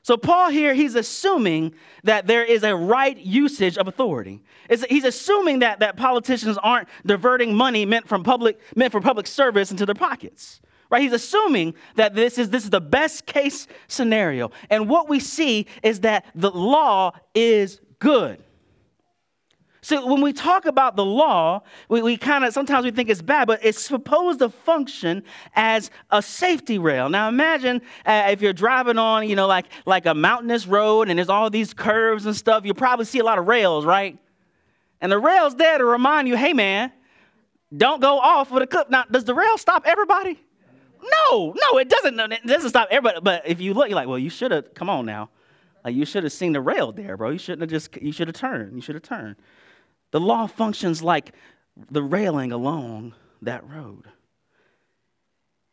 So, 0.01 0.17
Paul 0.17 0.49
here, 0.49 0.73
he's 0.73 0.95
assuming 0.95 1.75
that 2.03 2.25
there 2.25 2.43
is 2.43 2.63
a 2.63 2.75
right 2.75 3.17
usage 3.17 3.77
of 3.77 3.87
authority. 3.87 4.41
It's, 4.67 4.83
he's 4.85 5.03
assuming 5.03 5.59
that, 5.59 5.81
that 5.81 5.97
politicians 5.97 6.57
aren't 6.57 6.87
diverting 7.05 7.53
money 7.53 7.85
meant, 7.85 8.07
from 8.07 8.23
public, 8.23 8.59
meant 8.75 8.91
for 8.91 9.01
public 9.01 9.27
service 9.27 9.69
into 9.69 9.85
their 9.85 9.95
pockets 9.95 10.61
right? 10.89 11.01
He's 11.01 11.13
assuming 11.13 11.75
that 11.95 12.15
this 12.15 12.37
is, 12.37 12.49
this 12.49 12.63
is 12.63 12.69
the 12.69 12.81
best 12.81 13.25
case 13.25 13.67
scenario. 13.87 14.51
And 14.69 14.89
what 14.89 15.09
we 15.09 15.19
see 15.19 15.67
is 15.83 16.01
that 16.01 16.25
the 16.35 16.51
law 16.51 17.11
is 17.33 17.79
good. 17.99 18.43
So 19.81 20.05
when 20.05 20.21
we 20.21 20.33
talk 20.33 20.65
about 20.65 20.97
the 20.97 21.05
law, 21.05 21.63
we, 21.87 22.01
we 22.01 22.17
kind 22.17 22.43
of 22.43 22.53
sometimes 22.53 22.83
we 22.83 22.91
think 22.91 23.09
it's 23.09 23.21
bad, 23.21 23.47
but 23.47 23.63
it's 23.63 23.81
supposed 23.81 24.39
to 24.39 24.49
function 24.49 25.23
as 25.55 25.89
a 26.11 26.21
safety 26.21 26.77
rail. 26.77 27.07
Now 27.07 27.29
imagine 27.29 27.81
uh, 28.05 28.27
if 28.29 28.41
you're 28.41 28.53
driving 28.53 28.97
on, 28.97 29.29
you 29.29 29.35
know, 29.37 29.47
like 29.47 29.67
like 29.85 30.05
a 30.05 30.13
mountainous 30.13 30.67
road 30.67 31.07
and 31.07 31.17
there's 31.17 31.29
all 31.29 31.49
these 31.49 31.73
curves 31.73 32.25
and 32.25 32.35
stuff. 32.35 32.65
You 32.65 32.73
probably 32.73 33.05
see 33.05 33.19
a 33.19 33.23
lot 33.23 33.39
of 33.39 33.47
rails, 33.47 33.85
right? 33.85 34.17
And 34.99 35.09
the 35.09 35.19
rail's 35.19 35.55
there 35.55 35.77
to 35.77 35.85
remind 35.85 36.27
you, 36.27 36.35
hey 36.35 36.51
man, 36.51 36.91
don't 37.75 38.01
go 38.01 38.19
off 38.19 38.51
with 38.51 38.63
a 38.63 38.67
clip. 38.67 38.89
Now, 38.89 39.05
does 39.09 39.23
the 39.23 39.33
rail 39.33 39.57
stop 39.57 39.83
everybody? 39.85 40.39
No, 41.01 41.53
no, 41.55 41.77
it 41.77 41.89
doesn't. 41.89 42.19
It 42.19 42.45
doesn't 42.45 42.69
stop 42.69 42.87
everybody. 42.91 43.19
But 43.21 43.47
if 43.47 43.61
you 43.61 43.73
look, 43.73 43.89
you're 43.89 43.95
like, 43.95 44.07
well, 44.07 44.19
you 44.19 44.29
should 44.29 44.51
have. 44.51 44.73
Come 44.73 44.89
on 44.89 45.05
now, 45.05 45.29
like 45.83 45.95
you 45.95 46.05
should 46.05 46.23
have 46.23 46.33
seen 46.33 46.53
the 46.53 46.61
rail 46.61 46.91
there, 46.91 47.17
bro. 47.17 47.29
You 47.29 47.39
shouldn't 47.39 47.61
have 47.61 47.69
just. 47.69 47.95
You 48.01 48.11
should 48.11 48.27
have 48.27 48.35
turned. 48.35 48.75
You 48.75 48.81
should 48.81 48.95
have 48.95 49.03
turned. 49.03 49.35
The 50.11 50.19
law 50.19 50.47
functions 50.47 51.01
like 51.03 51.33
the 51.91 52.03
railing 52.03 52.51
along 52.51 53.13
that 53.41 53.67
road. 53.69 54.05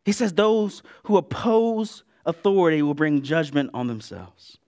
He 0.05 0.13
says 0.13 0.33
those 0.35 0.83
who 1.05 1.17
oppose 1.17 2.05
authority 2.25 2.83
will 2.83 2.95
bring 2.95 3.23
judgment 3.23 3.71
on 3.75 3.89
themselves. 3.89 4.59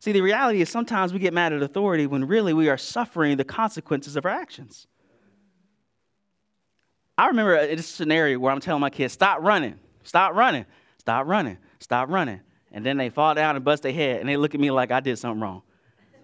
See, 0.00 0.12
the 0.12 0.22
reality 0.22 0.62
is 0.62 0.70
sometimes 0.70 1.12
we 1.12 1.18
get 1.18 1.34
mad 1.34 1.52
at 1.52 1.62
authority 1.62 2.06
when 2.06 2.26
really 2.26 2.54
we 2.54 2.68
are 2.68 2.78
suffering 2.78 3.36
the 3.36 3.44
consequences 3.44 4.16
of 4.16 4.24
our 4.24 4.30
actions. 4.30 4.86
I 7.20 7.26
remember 7.26 7.54
a 7.54 7.82
scenario 7.82 8.38
where 8.38 8.50
I'm 8.50 8.60
telling 8.60 8.80
my 8.80 8.88
kids, 8.88 9.12
stop 9.12 9.42
running, 9.42 9.78
stop 10.04 10.34
running, 10.34 10.64
stop 10.96 11.26
running, 11.26 11.58
stop 11.78 12.08
running. 12.08 12.40
And 12.72 12.84
then 12.84 12.96
they 12.96 13.10
fall 13.10 13.34
down 13.34 13.56
and 13.56 13.64
bust 13.64 13.82
their 13.82 13.92
head 13.92 14.20
and 14.20 14.28
they 14.28 14.38
look 14.38 14.54
at 14.54 14.60
me 14.60 14.70
like 14.70 14.90
I 14.90 15.00
did 15.00 15.18
something 15.18 15.38
wrong. 15.38 15.60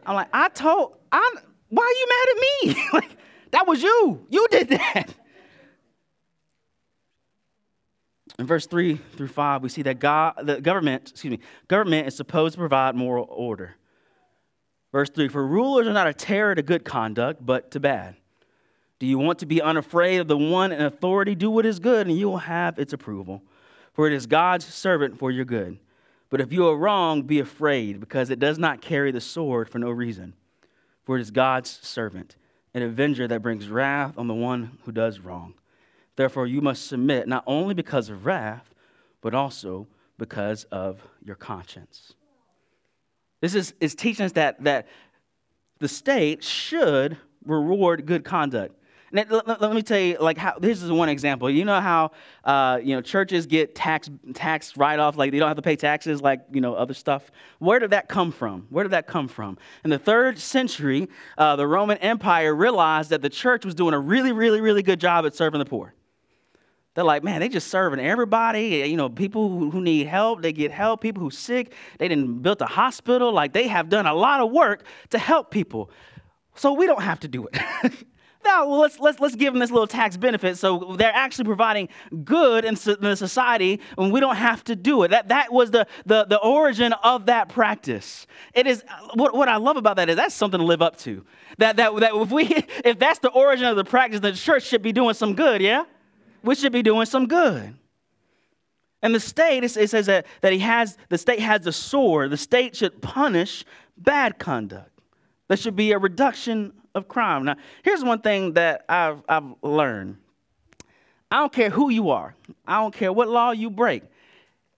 I'm 0.06 0.14
like, 0.14 0.28
I 0.32 0.48
told, 0.48 0.94
I'm, 1.12 1.32
why 1.68 1.82
are 1.82 1.90
you 1.90 2.06
mad 2.08 2.28
at 2.30 2.76
me? 2.76 2.88
like, 2.94 3.18
that 3.50 3.66
was 3.66 3.82
you. 3.82 4.26
You 4.30 4.48
did 4.50 4.70
that. 4.70 5.14
In 8.38 8.46
verse 8.46 8.66
3 8.66 8.94
through 9.18 9.28
5, 9.28 9.62
we 9.62 9.68
see 9.68 9.82
that 9.82 9.98
God, 9.98 10.36
the 10.44 10.62
government, 10.62 11.10
excuse 11.10 11.30
me, 11.30 11.40
government 11.68 12.08
is 12.08 12.16
supposed 12.16 12.54
to 12.54 12.58
provide 12.58 12.94
moral 12.94 13.26
order. 13.28 13.76
Verse 14.92 15.10
3 15.10 15.28
For 15.28 15.46
rulers 15.46 15.86
are 15.86 15.92
not 15.92 16.06
a 16.06 16.14
terror 16.14 16.54
to 16.54 16.62
good 16.62 16.86
conduct, 16.86 17.44
but 17.44 17.70
to 17.72 17.80
bad. 17.80 18.16
Do 18.98 19.06
you 19.06 19.18
want 19.18 19.38
to 19.40 19.46
be 19.46 19.60
unafraid 19.60 20.20
of 20.20 20.28
the 20.28 20.38
one 20.38 20.72
in 20.72 20.80
authority? 20.80 21.34
Do 21.34 21.50
what 21.50 21.66
is 21.66 21.78
good, 21.78 22.06
and 22.06 22.18
you 22.18 22.28
will 22.28 22.38
have 22.38 22.78
its 22.78 22.92
approval. 22.92 23.42
For 23.92 24.06
it 24.06 24.12
is 24.12 24.26
God's 24.26 24.64
servant 24.64 25.18
for 25.18 25.30
your 25.30 25.44
good. 25.44 25.78
But 26.30 26.40
if 26.40 26.52
you 26.52 26.66
are 26.68 26.76
wrong, 26.76 27.22
be 27.22 27.38
afraid, 27.40 28.00
because 28.00 28.30
it 28.30 28.38
does 28.38 28.58
not 28.58 28.80
carry 28.80 29.12
the 29.12 29.20
sword 29.20 29.68
for 29.68 29.78
no 29.78 29.90
reason 29.90 30.34
for 31.06 31.16
it 31.16 31.20
is 31.20 31.30
God's 31.30 31.70
servant, 31.70 32.36
an 32.74 32.82
avenger 32.82 33.28
that 33.28 33.40
brings 33.40 33.68
wrath 33.68 34.18
on 34.18 34.26
the 34.26 34.34
one 34.34 34.76
who 34.84 34.92
does 34.92 35.20
wrong. 35.20 35.54
Therefore, 36.16 36.46
you 36.46 36.60
must 36.60 36.88
submit 36.88 37.28
not 37.28 37.44
only 37.46 37.74
because 37.74 38.10
of 38.10 38.26
wrath, 38.26 38.74
but 39.22 39.32
also 39.32 39.86
because 40.18 40.64
of 40.64 41.00
your 41.22 41.36
conscience. 41.36 42.14
This 43.40 43.54
is, 43.54 43.72
is 43.80 43.94
teaching 43.94 44.26
us 44.26 44.32
that, 44.32 44.62
that 44.64 44.88
the 45.78 45.88
state 45.88 46.42
should 46.42 47.18
reward 47.44 48.04
good 48.04 48.24
conduct. 48.24 48.74
Let, 49.12 49.30
let, 49.30 49.60
let, 49.60 49.72
me 49.72 49.82
tell 49.82 49.98
you, 49.98 50.16
like, 50.18 50.36
how, 50.36 50.58
this 50.58 50.82
is 50.82 50.90
one 50.90 51.08
example. 51.08 51.48
You 51.48 51.64
know 51.64 51.80
how, 51.80 52.10
uh, 52.44 52.80
you 52.82 52.94
know, 52.94 53.00
churches 53.00 53.46
get 53.46 53.74
tax, 53.74 54.10
tax 54.34 54.76
write-off, 54.76 55.16
like 55.16 55.30
they 55.30 55.38
don't 55.38 55.48
have 55.48 55.56
to 55.56 55.62
pay 55.62 55.76
taxes 55.76 56.20
like, 56.20 56.40
you 56.52 56.60
know, 56.60 56.74
other 56.74 56.94
stuff. 56.94 57.30
Where 57.60 57.78
did 57.78 57.90
that 57.90 58.08
come 58.08 58.32
from? 58.32 58.66
Where 58.68 58.82
did 58.82 58.90
that 58.90 59.06
come 59.06 59.28
from? 59.28 59.58
In 59.84 59.90
the 59.90 59.98
third 59.98 60.38
century, 60.38 61.08
uh, 61.38 61.54
the 61.56 61.66
Roman 61.66 61.98
Empire 61.98 62.54
realized 62.54 63.10
that 63.10 63.22
the 63.22 63.30
church 63.30 63.64
was 63.64 63.74
doing 63.74 63.94
a 63.94 64.00
really, 64.00 64.32
really, 64.32 64.60
really 64.60 64.82
good 64.82 65.00
job 65.00 65.24
at 65.24 65.34
serving 65.34 65.60
the 65.60 65.66
poor. 65.66 65.94
They're 66.96 67.04
like, 67.04 67.22
man, 67.22 67.40
they 67.40 67.50
just 67.50 67.68
serving 67.68 68.00
everybody. 68.00 68.88
You 68.88 68.96
know, 68.96 69.10
people 69.10 69.50
who, 69.50 69.70
who 69.70 69.82
need 69.82 70.06
help, 70.06 70.40
they 70.40 70.52
get 70.52 70.70
help. 70.70 71.02
People 71.02 71.22
who 71.22 71.30
sick, 71.30 71.74
they 71.98 72.08
didn't 72.08 72.40
built 72.40 72.62
a 72.62 72.66
hospital. 72.66 73.32
Like 73.32 73.52
they 73.52 73.68
have 73.68 73.90
done 73.90 74.06
a 74.06 74.14
lot 74.14 74.40
of 74.40 74.50
work 74.50 74.82
to 75.10 75.18
help 75.18 75.50
people. 75.50 75.90
So 76.54 76.72
we 76.72 76.86
don't 76.86 77.02
have 77.02 77.20
to 77.20 77.28
do 77.28 77.48
it. 77.52 77.92
now 78.46 78.68
well, 78.68 78.80
let's, 78.80 78.98
let's, 78.98 79.20
let's 79.20 79.34
give 79.34 79.52
them 79.52 79.60
this 79.60 79.70
little 79.70 79.86
tax 79.86 80.16
benefit 80.16 80.56
so 80.56 80.94
they're 80.96 81.14
actually 81.14 81.44
providing 81.44 81.88
good 82.24 82.64
in, 82.64 82.76
in 82.86 83.00
the 83.00 83.16
society 83.16 83.80
and 83.98 84.12
we 84.12 84.20
don't 84.20 84.36
have 84.36 84.64
to 84.64 84.76
do 84.76 85.02
it. 85.02 85.08
That, 85.08 85.28
that 85.28 85.52
was 85.52 85.70
the, 85.70 85.86
the, 86.06 86.24
the 86.24 86.38
origin 86.38 86.92
of 87.04 87.26
that 87.26 87.48
practice. 87.48 88.26
It 88.54 88.66
is, 88.66 88.84
what, 89.14 89.34
what 89.34 89.48
I 89.48 89.56
love 89.56 89.76
about 89.76 89.96
that 89.96 90.08
is 90.08 90.16
that's 90.16 90.34
something 90.34 90.58
to 90.58 90.66
live 90.66 90.82
up 90.82 90.96
to. 90.98 91.24
That, 91.58 91.76
that, 91.76 91.94
that 92.00 92.14
if, 92.14 92.30
we, 92.30 92.44
if 92.84 92.98
that's 92.98 93.18
the 93.18 93.30
origin 93.30 93.66
of 93.66 93.76
the 93.76 93.84
practice, 93.84 94.20
the 94.20 94.32
church 94.32 94.64
should 94.64 94.82
be 94.82 94.92
doing 94.92 95.14
some 95.14 95.34
good, 95.34 95.60
yeah? 95.60 95.84
We 96.42 96.54
should 96.54 96.72
be 96.72 96.82
doing 96.82 97.06
some 97.06 97.26
good. 97.26 97.74
And 99.02 99.14
the 99.14 99.20
state, 99.20 99.62
it 99.62 99.70
says 99.70 100.06
that, 100.06 100.26
that 100.40 100.52
he 100.52 100.58
has, 100.60 100.96
the 101.10 101.18
state 101.18 101.40
has 101.40 101.62
the 101.62 101.72
sword. 101.72 102.30
The 102.30 102.36
state 102.36 102.74
should 102.76 103.02
punish 103.02 103.64
bad 103.96 104.38
conduct. 104.38 104.95
There 105.48 105.56
should 105.56 105.76
be 105.76 105.92
a 105.92 105.98
reduction 105.98 106.72
of 106.94 107.08
crime. 107.08 107.44
Now, 107.44 107.56
here's 107.82 108.02
one 108.02 108.20
thing 108.20 108.54
that 108.54 108.84
I've, 108.88 109.22
I've 109.28 109.54
learned 109.62 110.16
I 111.30 111.38
don't 111.38 111.52
care 111.52 111.70
who 111.70 111.90
you 111.90 112.10
are, 112.10 112.34
I 112.66 112.80
don't 112.80 112.94
care 112.94 113.12
what 113.12 113.28
law 113.28 113.50
you 113.50 113.70
break. 113.70 114.02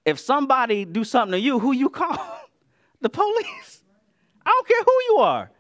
If 0.05 0.19
somebody 0.19 0.85
do 0.85 1.05
something 1.05 1.33
to 1.33 1.41
you, 1.41 1.59
who 1.59 1.73
you 1.73 1.91
call? 1.91 2.17
the 3.01 3.11
police. 3.11 3.83
I 4.45 4.51
don't 4.51 4.67
care 4.67 4.83
who 4.83 5.03
you 5.11 5.17
are. 5.19 5.51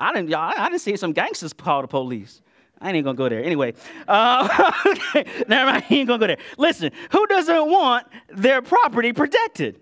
I 0.00 0.14
didn't, 0.14 0.32
I 0.34 0.68
didn't 0.68 0.80
see 0.80 0.96
some 0.96 1.12
gangsters 1.12 1.52
call 1.52 1.82
the 1.82 1.88
police. 1.88 2.40
I 2.80 2.92
ain't 2.92 3.04
gonna 3.04 3.16
go 3.16 3.28
there. 3.28 3.42
Anyway, 3.42 3.74
uh, 4.06 4.72
okay, 4.86 5.24
never 5.48 5.70
mind. 5.70 5.84
I 5.88 5.94
ain't 5.94 6.08
gonna 6.08 6.18
go 6.18 6.26
there. 6.26 6.38
Listen, 6.58 6.90
who 7.10 7.26
doesn't 7.26 7.70
want 7.70 8.06
their 8.28 8.60
property 8.60 9.12
protected? 9.12 9.80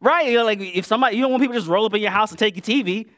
Right? 0.00 0.28
You 0.28 0.38
know, 0.38 0.44
like 0.44 0.60
if 0.60 0.86
somebody, 0.86 1.16
you 1.16 1.22
don't 1.22 1.32
want 1.32 1.42
people 1.42 1.54
just 1.54 1.68
roll 1.68 1.86
up 1.86 1.94
in 1.94 2.00
your 2.00 2.10
house 2.10 2.30
and 2.30 2.38
take 2.38 2.56
your 2.56 2.84
TV. 2.84 3.08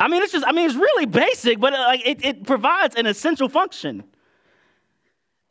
I 0.00 0.08
mean, 0.08 0.22
it's 0.22 0.32
just, 0.32 0.46
I 0.46 0.52
mean, 0.52 0.64
it's 0.64 0.74
really 0.74 1.04
basic, 1.04 1.60
but 1.60 1.74
uh, 1.74 1.78
like 1.78 2.06
it, 2.06 2.24
it 2.24 2.46
provides 2.46 2.96
an 2.96 3.04
essential 3.04 3.50
function. 3.50 4.02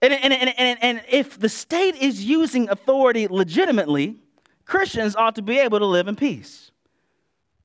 And, 0.02 0.12
and, 0.12 0.34
and, 0.34 0.54
and, 0.58 0.80
and 0.82 1.02
if 1.08 1.40
the 1.40 1.50
state 1.50 1.96
is 1.96 2.26
using 2.26 2.68
authority 2.70 3.28
legitimately, 3.28 4.16
Christians 4.66 5.16
ought 5.16 5.36
to 5.36 5.44
be 5.44 5.60
able 5.60 5.78
to 5.78 5.86
live 5.86 6.08
in 6.08 6.16
peace. 6.16 6.72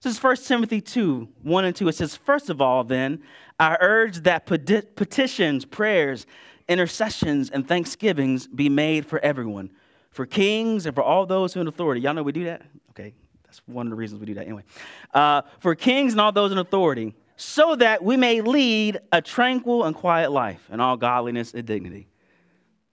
This 0.02 0.16
is 0.16 0.22
1 0.22 0.36
Timothy 0.36 0.82
2 0.82 1.26
1 1.42 1.64
and 1.64 1.74
2. 1.74 1.88
It 1.88 1.94
says, 1.94 2.14
First 2.14 2.50
of 2.50 2.60
all, 2.60 2.84
then, 2.84 3.22
I 3.58 3.78
urge 3.80 4.18
that 4.24 4.44
petitions, 4.44 5.64
prayers, 5.64 6.26
intercessions, 6.68 7.48
and 7.48 7.66
thanksgivings 7.66 8.46
be 8.46 8.68
made 8.68 9.06
for 9.06 9.18
everyone, 9.20 9.70
for 10.10 10.26
kings 10.26 10.84
and 10.84 10.94
for 10.94 11.02
all 11.02 11.24
those 11.24 11.54
who 11.54 11.60
are 11.60 11.62
in 11.62 11.68
authority. 11.68 12.02
Y'all 12.02 12.12
know 12.12 12.22
we 12.22 12.32
do 12.32 12.44
that? 12.44 12.62
Okay, 12.90 13.14
that's 13.54 13.68
one 13.68 13.87
of 13.87 13.90
the 13.90 13.96
reasons 13.96 14.20
we 14.20 14.26
do 14.26 14.34
that 14.34 14.44
anyway. 14.44 14.64
Uh, 15.12 15.42
for 15.61 15.75
kings 15.75 16.12
and 16.12 16.20
all 16.20 16.32
those 16.32 16.50
in 16.50 16.58
authority, 16.58 17.14
so 17.37 17.76
that 17.76 18.02
we 18.02 18.16
may 18.16 18.40
lead 18.40 19.00
a 19.12 19.20
tranquil 19.20 19.84
and 19.84 19.94
quiet 19.94 20.32
life 20.32 20.68
in 20.73 20.80
all 20.80 20.96
godliness 20.96 21.54
and 21.54 21.64
dignity. 21.64 22.08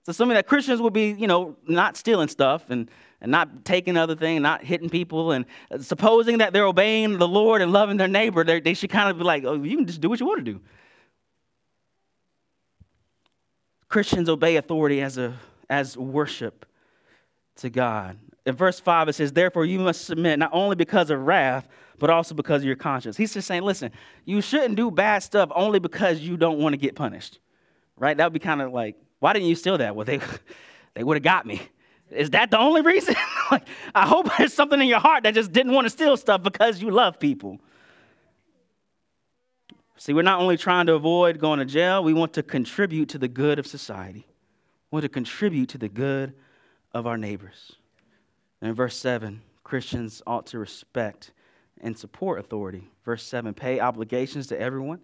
So, 0.03 0.11
something 0.11 0.35
that 0.35 0.47
Christians 0.47 0.81
will 0.81 0.89
be, 0.89 1.11
you 1.11 1.27
know, 1.27 1.55
not 1.67 1.95
stealing 1.95 2.27
stuff 2.27 2.69
and, 2.69 2.89
and 3.21 3.31
not 3.31 3.65
taking 3.65 3.97
other 3.97 4.15
things, 4.15 4.41
not 4.41 4.63
hitting 4.63 4.89
people, 4.89 5.31
and 5.31 5.45
supposing 5.79 6.39
that 6.39 6.53
they're 6.53 6.65
obeying 6.65 7.17
the 7.17 7.27
Lord 7.27 7.61
and 7.61 7.71
loving 7.71 7.97
their 7.97 8.07
neighbor, 8.07 8.43
they 8.43 8.73
should 8.73 8.89
kind 8.89 9.09
of 9.09 9.17
be 9.17 9.23
like, 9.23 9.43
oh, 9.43 9.53
you 9.53 9.77
can 9.77 9.85
just 9.85 10.01
do 10.01 10.09
what 10.09 10.19
you 10.19 10.25
want 10.25 10.45
to 10.45 10.51
do. 10.51 10.59
Christians 13.89 14.29
obey 14.29 14.55
authority 14.55 15.01
as, 15.01 15.17
a, 15.17 15.33
as 15.69 15.97
worship 15.97 16.65
to 17.57 17.69
God 17.69 18.17
in 18.45 18.55
verse 18.55 18.79
5, 18.79 19.09
it 19.09 19.13
says, 19.13 19.31
Therefore, 19.33 19.65
you 19.65 19.79
must 19.79 20.05
submit 20.05 20.39
not 20.39 20.49
only 20.53 20.75
because 20.75 21.09
of 21.09 21.19
wrath, 21.19 21.67
but 21.99 22.09
also 22.09 22.33
because 22.33 22.61
of 22.61 22.65
your 22.65 22.75
conscience. 22.75 23.15
He's 23.15 23.33
just 23.33 23.47
saying, 23.47 23.61
Listen, 23.63 23.91
you 24.25 24.41
shouldn't 24.41 24.75
do 24.75 24.89
bad 24.89 25.19
stuff 25.23 25.49
only 25.55 25.79
because 25.79 26.19
you 26.19 26.37
don't 26.37 26.59
want 26.59 26.73
to 26.73 26.77
get 26.77 26.95
punished. 26.95 27.39
Right? 27.97 28.17
That 28.17 28.25
would 28.25 28.33
be 28.33 28.39
kind 28.39 28.61
of 28.61 28.71
like, 28.71 28.95
why 29.19 29.33
didn't 29.33 29.47
you 29.47 29.55
steal 29.55 29.77
that? 29.77 29.95
Well, 29.95 30.05
they, 30.05 30.19
they 30.95 31.03
would 31.03 31.17
have 31.17 31.23
got 31.23 31.45
me. 31.45 31.61
Is 32.09 32.31
that 32.31 32.51
the 32.51 32.59
only 32.59 32.81
reason? 32.81 33.15
like, 33.51 33.67
I 33.93 34.07
hope 34.07 34.29
there's 34.37 34.53
something 34.53 34.81
in 34.81 34.87
your 34.87 34.99
heart 34.99 35.23
that 35.23 35.33
just 35.33 35.51
didn't 35.51 35.73
want 35.73 35.85
to 35.85 35.89
steal 35.89 36.17
stuff 36.17 36.41
because 36.41 36.81
you 36.81 36.91
love 36.91 37.19
people. 37.19 37.59
See, 39.97 40.13
we're 40.13 40.23
not 40.23 40.39
only 40.39 40.57
trying 40.57 40.87
to 40.87 40.95
avoid 40.95 41.39
going 41.39 41.59
to 41.59 41.65
jail, 41.65 42.03
we 42.03 42.13
want 42.13 42.33
to 42.33 42.41
contribute 42.41 43.09
to 43.09 43.19
the 43.19 43.27
good 43.27 43.59
of 43.59 43.67
society. 43.67 44.25
We 44.89 44.95
want 44.95 45.03
to 45.03 45.09
contribute 45.09 45.69
to 45.69 45.77
the 45.77 45.89
good 45.89 46.33
of 46.91 47.05
our 47.05 47.19
neighbors. 47.19 47.75
And 48.61 48.69
in 48.69 48.75
verse 48.75 48.95
7, 48.95 49.41
Christians 49.63 50.21
ought 50.25 50.45
to 50.47 50.59
respect 50.59 51.31
and 51.81 51.97
support 51.97 52.39
authority. 52.39 52.91
Verse 53.03 53.23
7 53.23 53.53
pay 53.53 53.79
obligations 53.79 54.47
to 54.47 54.59
everyone, 54.59 54.99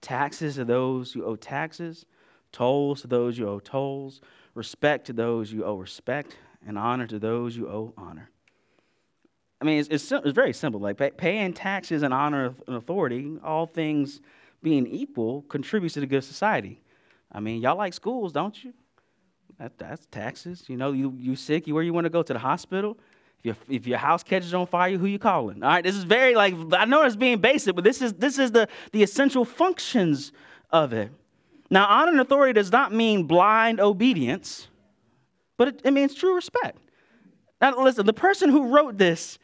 taxes 0.00 0.54
to 0.54 0.64
those 0.64 1.12
who 1.12 1.24
owe 1.24 1.36
taxes, 1.36 2.06
tolls 2.52 3.02
to 3.02 3.08
those 3.08 3.36
you 3.36 3.48
owe 3.48 3.58
tolls, 3.58 4.20
respect 4.54 5.06
to 5.06 5.12
those 5.12 5.52
you 5.52 5.64
owe 5.64 5.76
respect, 5.76 6.36
and 6.66 6.78
honor 6.78 7.06
to 7.06 7.18
those 7.18 7.56
you 7.56 7.68
owe 7.68 7.92
honor. 7.96 8.30
I 9.60 9.64
mean, 9.64 9.78
it's, 9.78 9.88
it's, 9.88 10.12
it's 10.12 10.34
very 10.34 10.52
simple. 10.52 10.80
Like 10.80 10.96
pay, 10.96 11.10
paying 11.10 11.52
taxes 11.52 12.02
and 12.02 12.12
honor 12.12 12.54
and 12.66 12.76
authority, 12.76 13.38
all 13.42 13.66
things 13.66 14.20
being 14.62 14.86
equal, 14.86 15.42
contributes 15.42 15.94
to 15.94 16.00
the 16.00 16.06
good 16.06 16.24
society. 16.24 16.80
I 17.30 17.40
mean, 17.40 17.62
y'all 17.62 17.76
like 17.76 17.94
schools, 17.94 18.32
don't 18.32 18.62
you? 18.62 18.74
That, 19.58 19.78
that's 19.78 20.06
taxes. 20.06 20.64
You 20.68 20.76
know, 20.76 20.92
you, 20.92 21.14
you 21.18 21.36
sick, 21.36 21.66
you 21.66 21.74
where 21.74 21.82
you 21.82 21.92
want 21.92 22.04
to 22.04 22.10
go 22.10 22.22
to 22.22 22.32
the 22.32 22.38
hospital. 22.38 22.98
If 23.38 23.44
your, 23.44 23.56
if 23.68 23.86
your 23.86 23.98
house 23.98 24.22
catches 24.22 24.54
on 24.54 24.66
fire, 24.66 24.96
who 24.96 25.06
you 25.06 25.18
calling? 25.18 25.62
All 25.62 25.68
right, 25.68 25.84
this 25.84 25.96
is 25.96 26.04
very 26.04 26.34
like 26.34 26.54
I 26.72 26.84
know 26.84 27.02
it's 27.02 27.16
being 27.16 27.38
basic, 27.38 27.74
but 27.74 27.84
this 27.84 28.02
is 28.02 28.12
this 28.14 28.38
is 28.38 28.52
the, 28.52 28.68
the 28.92 29.02
essential 29.02 29.44
functions 29.44 30.32
of 30.70 30.92
it. 30.92 31.10
Now, 31.70 31.86
honor 31.86 32.12
and 32.12 32.20
authority 32.20 32.52
does 32.52 32.70
not 32.70 32.92
mean 32.92 33.24
blind 33.24 33.80
obedience, 33.80 34.68
but 35.56 35.68
it, 35.68 35.80
it 35.84 35.90
means 35.92 36.14
true 36.14 36.34
respect. 36.34 36.78
Now, 37.60 37.82
listen, 37.82 38.04
the 38.04 38.12
person 38.12 38.50
who 38.50 38.68
wrote 38.68 38.98
this 38.98 39.38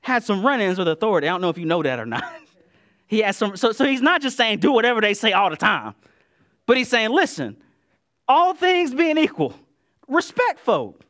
had 0.00 0.24
some 0.24 0.44
run-ins 0.44 0.78
with 0.78 0.88
authority. 0.88 1.28
I 1.28 1.30
don't 1.30 1.40
know 1.40 1.50
if 1.50 1.58
you 1.58 1.66
know 1.66 1.82
that 1.82 2.00
or 2.00 2.06
not. 2.06 2.24
he 3.06 3.20
has 3.20 3.36
some, 3.36 3.56
so, 3.56 3.72
so 3.72 3.84
he's 3.84 4.00
not 4.00 4.22
just 4.22 4.36
saying 4.36 4.58
do 4.58 4.72
whatever 4.72 5.00
they 5.00 5.14
say 5.14 5.32
all 5.32 5.50
the 5.50 5.56
time, 5.56 5.94
but 6.66 6.76
he's 6.76 6.88
saying, 6.88 7.10
listen, 7.10 7.56
all 8.28 8.54
things 8.54 8.94
being 8.94 9.18
equal, 9.18 9.54
respect 10.06 10.60
folk. 10.60 11.04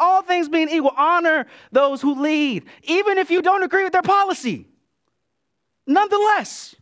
All 0.00 0.22
things 0.22 0.48
being 0.48 0.68
equal, 0.68 0.92
honor 0.96 1.46
those 1.72 2.00
who 2.00 2.22
lead, 2.22 2.64
even 2.84 3.18
if 3.18 3.30
you 3.30 3.42
don't 3.42 3.64
agree 3.64 3.82
with 3.82 3.92
their 3.92 4.02
policy. 4.02 4.66
Nonetheless, 5.86 6.76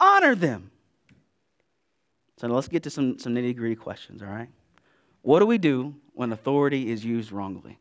honor 0.00 0.34
them. 0.34 0.70
So 2.38 2.46
let's 2.46 2.68
get 2.68 2.84
to 2.84 2.90
some, 2.90 3.18
some 3.18 3.34
nitty 3.34 3.56
gritty 3.56 3.74
questions, 3.74 4.22
all 4.22 4.28
right? 4.28 4.48
What 5.22 5.40
do 5.40 5.46
we 5.46 5.58
do 5.58 5.94
when 6.14 6.32
authority 6.32 6.90
is 6.90 7.04
used 7.04 7.32
wrongly? 7.32 7.78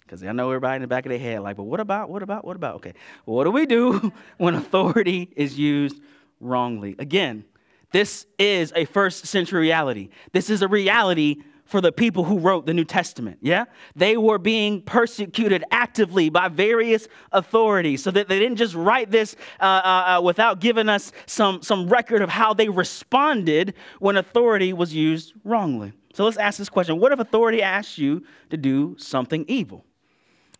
Because 0.00 0.24
I 0.24 0.32
know 0.32 0.48
everybody 0.48 0.76
in 0.76 0.82
the 0.82 0.88
back 0.88 1.04
of 1.04 1.10
their 1.10 1.18
head, 1.18 1.40
like, 1.40 1.56
but 1.56 1.64
what 1.64 1.78
about, 1.78 2.08
what 2.08 2.22
about, 2.22 2.44
what 2.44 2.56
about? 2.56 2.76
Okay, 2.76 2.94
what 3.26 3.44
do 3.44 3.50
we 3.50 3.66
do 3.66 4.12
when 4.38 4.54
authority 4.54 5.30
is 5.36 5.58
used 5.58 6.00
wrongly? 6.40 6.96
Again, 6.98 7.44
this 7.92 8.26
is 8.38 8.72
a 8.76 8.84
first 8.84 9.26
century 9.26 9.62
reality. 9.62 10.10
This 10.32 10.50
is 10.50 10.62
a 10.62 10.68
reality 10.68 11.42
for 11.68 11.82
the 11.82 11.92
people 11.92 12.24
who 12.24 12.38
wrote 12.38 12.64
the 12.64 12.72
New 12.72 12.84
Testament. 12.84 13.38
Yeah? 13.42 13.66
They 13.94 14.16
were 14.16 14.38
being 14.38 14.80
persecuted 14.80 15.64
actively 15.70 16.30
by 16.30 16.48
various 16.48 17.08
authorities 17.30 18.02
so 18.02 18.10
that 18.10 18.26
they 18.26 18.38
didn't 18.38 18.56
just 18.56 18.74
write 18.74 19.10
this 19.10 19.36
uh, 19.60 19.64
uh, 19.64 20.18
uh, 20.18 20.22
without 20.22 20.60
giving 20.60 20.88
us 20.88 21.12
some, 21.26 21.62
some 21.62 21.88
record 21.88 22.22
of 22.22 22.30
how 22.30 22.54
they 22.54 22.70
responded 22.70 23.74
when 23.98 24.16
authority 24.16 24.72
was 24.72 24.94
used 24.94 25.34
wrongly. 25.44 25.92
So 26.14 26.24
let's 26.24 26.38
ask 26.38 26.58
this 26.58 26.70
question 26.70 26.98
What 26.98 27.12
if 27.12 27.20
authority 27.20 27.62
asks 27.62 27.98
you 27.98 28.24
to 28.48 28.56
do 28.56 28.96
something 28.98 29.44
evil? 29.46 29.84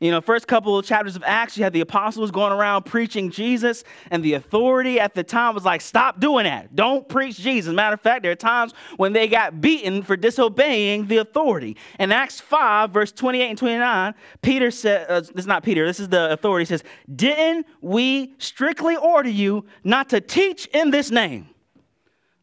You 0.00 0.12
know, 0.12 0.21
first 0.21 0.47
couple 0.47 0.78
of 0.78 0.87
chapters 0.87 1.17
of 1.17 1.25
Acts, 1.26 1.57
you 1.57 1.64
had 1.64 1.73
the 1.73 1.81
apostles 1.81 2.31
going 2.31 2.52
around 2.52 2.85
preaching 2.85 3.33
Jesus, 3.33 3.83
and 4.12 4.23
the 4.23 4.35
authority 4.35 5.00
at 5.00 5.12
the 5.12 5.25
time 5.25 5.55
was 5.55 5.64
like, 5.64 5.81
stop 5.81 6.21
doing 6.21 6.45
that. 6.45 6.76
Don't 6.76 7.09
preach 7.09 7.37
Jesus. 7.37 7.75
Matter 7.75 7.95
of 7.95 8.00
fact, 8.00 8.23
there 8.23 8.31
are 8.31 8.37
times 8.37 8.75
when 8.97 9.12
they 9.12 9.26
got 9.26 9.61
beaten 9.61 10.05
for 10.05 10.17
disobeying 10.17 11.09
the 11.09 11.17
authority. 11.17 11.76
In 11.99 12.12
Acts 12.12 12.38
5, 12.38 12.90
verse 12.90 13.11
28 13.11 13.49
and 13.49 13.59
29, 13.59 14.14
Peter 14.40 14.71
said, 14.71 15.07
uh, 15.09 15.21
this 15.21 15.31
is 15.35 15.47
not 15.49 15.64
Peter, 15.64 15.85
this 15.85 15.99
is 15.99 16.09
the 16.09 16.31
authority, 16.31 16.64
says, 16.64 16.85
Didn't 17.12 17.67
we 17.81 18.35
strictly 18.38 18.95
order 18.95 19.31
you 19.31 19.67
not 19.83 20.11
to 20.11 20.21
teach 20.21 20.67
in 20.67 20.93
this 20.93 21.11
name? 21.11 21.49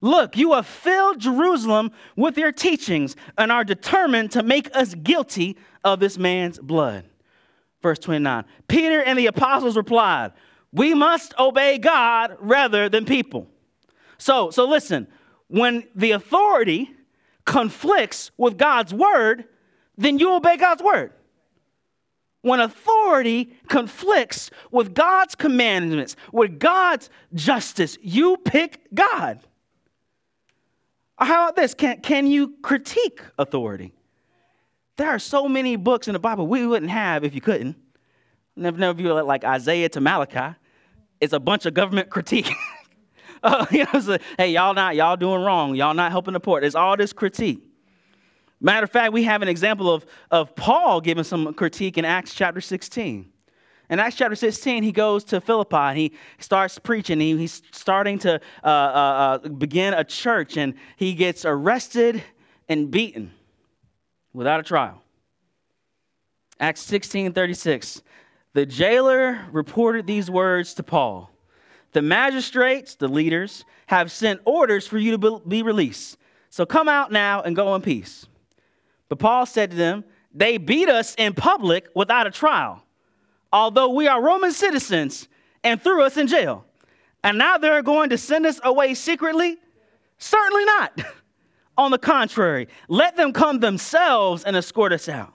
Look, 0.01 0.35
you 0.35 0.53
have 0.53 0.67
filled 0.67 1.19
Jerusalem 1.19 1.91
with 2.17 2.37
your 2.37 2.51
teachings 2.51 3.15
and 3.37 3.49
are 3.49 3.63
determined 3.63 4.31
to 4.31 4.43
make 4.43 4.75
us 4.75 4.93
guilty 4.93 5.55
of 5.85 6.01
this 6.01 6.17
man's 6.17 6.59
blood. 6.59 7.05
Verse 7.85 7.99
29. 7.99 8.45
Peter 8.67 8.99
and 9.03 9.15
the 9.15 9.27
apostles 9.27 9.77
replied, 9.77 10.31
We 10.73 10.95
must 10.95 11.37
obey 11.37 11.77
God 11.77 12.35
rather 12.39 12.89
than 12.89 13.05
people. 13.05 13.45
So, 14.17 14.49
so 14.49 14.67
listen, 14.67 15.05
when 15.49 15.83
the 15.93 16.09
authority 16.09 16.89
conflicts 17.45 18.31
with 18.37 18.57
God's 18.57 18.91
word, 18.91 19.45
then 19.99 20.17
you 20.17 20.33
obey 20.33 20.57
God's 20.57 20.81
word. 20.81 21.13
When 22.41 22.59
authority 22.59 23.53
conflicts 23.67 24.49
with 24.71 24.95
God's 24.95 25.35
commandments, 25.35 26.15
with 26.33 26.57
God's 26.57 27.11
justice, 27.35 27.99
you 28.01 28.37
pick 28.37 28.81
God. 28.95 29.41
How 31.19 31.43
about 31.43 31.55
this? 31.55 31.75
Can, 31.75 32.01
can 32.01 32.25
you 32.25 32.55
critique 32.63 33.21
authority? 33.37 33.93
There 34.97 35.09
are 35.09 35.19
so 35.19 35.49
many 35.49 35.75
books 35.75 36.07
in 36.07 36.13
the 36.13 36.19
Bible 36.19 36.47
we 36.47 36.65
wouldn't 36.65 36.91
have 36.91 37.23
if 37.23 37.35
you 37.35 37.41
couldn't. 37.41 37.75
Never, 38.55 38.77
never 38.77 38.93
view 38.93 39.13
like 39.21 39.43
Isaiah 39.43 39.89
to 39.89 39.99
Malachi. 40.01 40.55
It's 41.19 41.33
a 41.33 41.39
bunch 41.39 41.65
of 41.65 41.73
government 41.73 42.09
critique. 42.15 42.49
uh, 43.43 43.65
you 43.71 43.85
know, 43.93 44.17
hey, 44.37 44.51
y'all 44.51 44.73
not 44.73 44.95
y'all 44.95 45.17
doing 45.17 45.41
wrong. 45.41 45.75
Y'all 45.75 45.93
not 45.93 46.11
helping 46.11 46.33
the 46.33 46.39
poor. 46.39 46.61
There's 46.61 46.75
all 46.75 46.95
this 46.95 47.11
critique. 47.11 47.61
Matter 48.61 48.85
of 48.85 48.91
fact, 48.91 49.11
we 49.11 49.23
have 49.23 49.41
an 49.41 49.49
example 49.49 49.93
of, 49.93 50.05
of 50.31 50.55
Paul 50.55 51.01
giving 51.01 51.25
some 51.25 51.53
critique 51.53 51.97
in 51.97 52.05
Acts 52.05 52.33
chapter 52.33 52.61
16. 52.61 53.29
In 53.89 53.99
Acts 53.99 54.15
chapter 54.15 54.35
16, 54.35 54.81
he 54.81 54.91
goes 54.93 55.25
to 55.25 55.41
Philippi 55.41 55.75
and 55.75 55.97
he 55.97 56.13
starts 56.39 56.79
preaching. 56.79 57.19
He, 57.19 57.37
he's 57.37 57.61
starting 57.71 58.17
to 58.19 58.39
uh, 58.63 58.67
uh, 58.67 58.69
uh, 59.43 59.49
begin 59.49 59.93
a 59.93 60.03
church 60.03 60.57
and 60.57 60.73
he 60.95 61.13
gets 61.13 61.43
arrested 61.45 62.23
and 62.69 62.89
beaten 62.89 63.31
without 64.35 64.59
a 64.59 64.63
trial. 64.63 65.01
Acts 66.59 66.81
16 66.81 67.33
36. 67.33 68.01
The 68.53 68.65
jailer 68.65 69.45
reported 69.51 70.07
these 70.07 70.29
words 70.29 70.73
to 70.75 70.83
Paul 70.83 71.29
The 71.93 72.01
magistrates, 72.01 72.95
the 72.95 73.07
leaders, 73.07 73.65
have 73.87 74.11
sent 74.11 74.41
orders 74.45 74.87
for 74.87 74.97
you 74.97 75.17
to 75.17 75.41
be 75.47 75.63
released. 75.63 76.17
So 76.49 76.65
come 76.65 76.87
out 76.87 77.11
now 77.11 77.41
and 77.41 77.55
go 77.55 77.75
in 77.75 77.81
peace. 77.81 78.27
But 79.09 79.19
Paul 79.19 79.45
said 79.45 79.71
to 79.71 79.77
them, 79.77 80.03
They 80.33 80.57
beat 80.57 80.89
us 80.89 81.15
in 81.15 81.33
public 81.33 81.87
without 81.93 82.27
a 82.27 82.31
trial, 82.31 82.83
although 83.51 83.89
we 83.89 84.07
are 84.07 84.21
Roman 84.21 84.51
citizens 84.51 85.27
and 85.63 85.81
threw 85.81 86.03
us 86.03 86.17
in 86.17 86.27
jail. 86.27 86.65
And 87.23 87.37
now 87.37 87.57
they're 87.57 87.81
going 87.81 88.11
to 88.11 88.17
send 88.17 88.45
us 88.45 88.59
away 88.63 88.93
secretly? 88.93 89.57
Certainly 90.17 90.65
not. 90.65 91.01
On 91.77 91.91
the 91.91 91.97
contrary, 91.97 92.67
let 92.87 93.15
them 93.17 93.33
come 93.33 93.59
themselves 93.59 94.43
and 94.43 94.55
escort 94.55 94.93
us 94.93 95.09
out. 95.09 95.33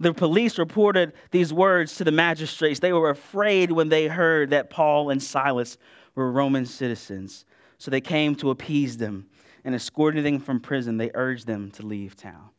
The 0.00 0.12
police 0.12 0.58
reported 0.58 1.12
these 1.30 1.52
words 1.52 1.96
to 1.96 2.04
the 2.04 2.10
magistrates. 2.10 2.80
They 2.80 2.92
were 2.92 3.10
afraid 3.10 3.70
when 3.70 3.88
they 3.88 4.08
heard 4.08 4.50
that 4.50 4.68
Paul 4.68 5.10
and 5.10 5.22
Silas 5.22 5.78
were 6.14 6.30
Roman 6.32 6.66
citizens. 6.66 7.44
So 7.78 7.90
they 7.90 8.00
came 8.00 8.34
to 8.36 8.50
appease 8.50 8.96
them 8.96 9.26
and 9.64 9.74
escorted 9.74 10.24
them 10.24 10.40
from 10.40 10.60
prison, 10.60 10.98
they 10.98 11.10
urged 11.14 11.46
them 11.46 11.70
to 11.72 11.86
leave 11.86 12.16
town. 12.16 12.50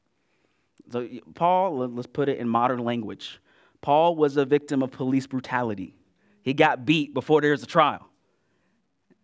So, 0.91 1.07
Paul, 1.35 1.87
let's 1.87 2.07
put 2.07 2.29
it 2.29 2.39
in 2.39 2.49
modern 2.49 2.79
language. 2.79 3.39
Paul 3.81 4.15
was 4.15 4.37
a 4.37 4.45
victim 4.45 4.81
of 4.81 4.91
police 4.91 5.27
brutality. 5.27 5.95
He 6.41 6.53
got 6.53 6.85
beat 6.85 7.13
before 7.13 7.41
there 7.41 7.51
was 7.51 7.63
a 7.63 7.67
trial. 7.67 8.09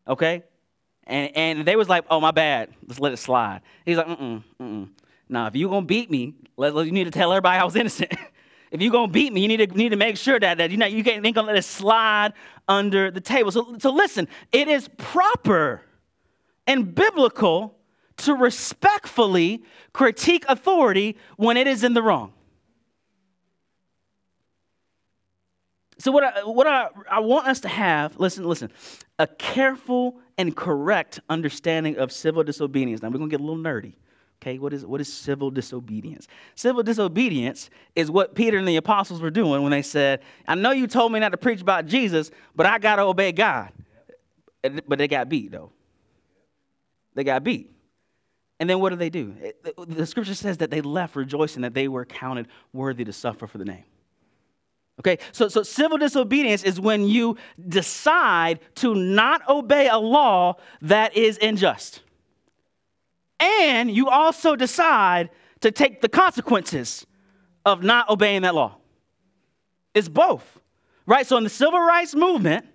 Okay? 0.08 0.44
And, 1.08 1.36
and 1.36 1.66
they 1.66 1.76
was 1.76 1.90
like, 1.90 2.06
oh, 2.10 2.20
my 2.20 2.32
bad. 2.32 2.70
Let's 2.88 3.00
let 3.00 3.12
it 3.12 3.18
slide. 3.18 3.62
He's 3.86 3.98
like, 3.98 4.08
mm-mm, 4.08 4.44
mm-mm. 4.60 4.90
Now, 5.30 5.48
if 5.48 5.56
you're 5.56 5.70
going 5.70 5.84
to 5.84 5.88
beat 5.88 6.12
me, 6.12 6.36
let, 6.58 6.74
you 6.86 6.92
need 6.92 7.06
to 7.06 7.12
tell 7.12 7.32
everybody 7.32 7.60
I 7.60 7.64
was 7.64 7.76
innocent. 7.76 8.14
if 8.72 8.82
you're 8.82 8.92
going 8.92 9.08
to 9.08 9.14
beat 9.14 9.34
me, 9.34 9.42
you 9.42 9.48
need 9.48 9.58
to, 9.58 9.68
need 9.68 9.90
to 9.90 9.96
make 9.96 10.18
sure 10.18 10.40
that, 10.40 10.58
that 10.58 10.70
you're 10.70 10.80
not, 10.80 10.92
you 10.92 11.04
ain't 11.06 11.24
going 11.24 11.34
to 11.34 11.42
let 11.44 11.56
it 11.56 11.64
slide 11.64 12.34
under 12.68 13.12
the 13.12 13.22
table. 13.22 13.52
So, 13.52 13.78
so 13.80 13.92
listen, 13.92 14.28
it 14.52 14.68
is 14.68 14.90
proper 14.98 15.84
and 16.68 16.94
biblical 16.94 17.78
to 18.18 18.36
respectfully 18.36 19.64
critique 19.94 20.46
authority 20.48 21.18
when 21.38 21.58
it 21.58 21.68
is 21.68 21.84
in 21.84 21.94
the 21.94 22.04
wrong. 22.04 22.34
So, 25.98 26.12
what 26.12 26.24
I, 26.24 26.44
what 26.44 26.66
I, 26.66 26.88
I 27.10 27.20
want 27.20 27.48
us 27.48 27.60
to 27.62 27.68
have, 27.68 28.20
listen, 28.20 28.44
listen, 28.44 28.72
a 29.20 29.28
careful 29.28 30.20
and 30.42 30.56
correct 30.56 31.20
understanding 31.30 31.98
of 31.98 32.12
civil 32.12 32.44
disobedience. 32.44 33.02
Now, 33.02 33.10
we're 33.10 33.20
going 33.20 33.30
to 33.30 33.38
get 33.38 33.42
a 33.42 33.46
little 33.46 33.64
nerdy. 33.64 33.94
Okay, 34.42 34.58
what 34.58 34.74
is, 34.74 34.84
what 34.84 35.00
is 35.00 35.14
civil 35.14 35.52
disobedience? 35.52 36.28
Civil 36.56 36.82
disobedience 36.82 37.70
is 37.96 38.10
what 38.10 38.34
Peter 38.34 38.58
and 38.58 38.68
the 38.68 38.78
apostles 38.78 39.22
were 39.22 39.30
doing 39.30 39.62
when 39.62 39.72
they 39.72 39.84
said, 39.84 40.22
I 40.48 40.56
know 40.56 40.72
you 40.72 40.88
told 40.88 41.12
me 41.12 41.20
not 41.20 41.30
to 41.30 41.38
preach 41.38 41.62
about 41.62 41.86
Jesus, 41.86 42.32
but 42.56 42.66
I 42.66 42.80
got 42.80 42.96
to 42.96 43.04
obey 43.04 43.32
God. 43.32 43.72
But 44.88 44.98
they 44.98 45.08
got 45.08 45.30
beat, 45.30 45.52
though. 45.52 45.72
They 47.14 47.24
got 47.24 47.44
beat. 47.44 47.70
And 48.60 48.68
then 48.70 48.80
what 48.80 48.90
do 48.90 48.96
they 48.96 49.10
do? 49.10 49.36
The 49.88 50.06
scripture 50.06 50.36
says 50.36 50.58
that 50.58 50.72
they 50.72 50.82
left 50.82 51.16
rejoicing 51.16 51.62
that 51.62 51.74
they 51.74 51.88
were 51.88 52.06
counted 52.06 52.48
worthy 52.74 53.06
to 53.06 53.14
suffer 53.14 53.46
for 53.46 53.60
the 53.60 53.66
name. 53.66 53.84
Okay, 55.02 55.18
so, 55.32 55.48
so 55.48 55.64
civil 55.64 55.98
disobedience 55.98 56.64
is 56.64 56.80
when 56.80 57.08
you 57.08 57.36
decide 57.68 58.60
to 58.76 58.94
not 58.94 59.42
obey 59.50 59.88
a 59.90 59.98
law 59.98 60.58
that 60.84 61.18
is 61.18 61.40
unjust. 61.42 62.04
and 63.40 63.90
you 63.90 64.08
also 64.10 64.56
decide 64.56 65.32
to 65.62 65.72
take 65.72 66.02
the 66.02 66.08
consequences 66.10 67.08
of 67.66 67.82
not 67.82 68.08
obeying 68.10 68.44
that 68.44 68.54
law. 68.54 68.78
It's 69.96 70.08
both, 70.08 70.60
right? 71.08 71.26
So 71.26 71.38
in 71.38 71.44
the 71.44 71.50
civil 71.50 71.80
rights 71.80 72.14
movement, 72.14 72.68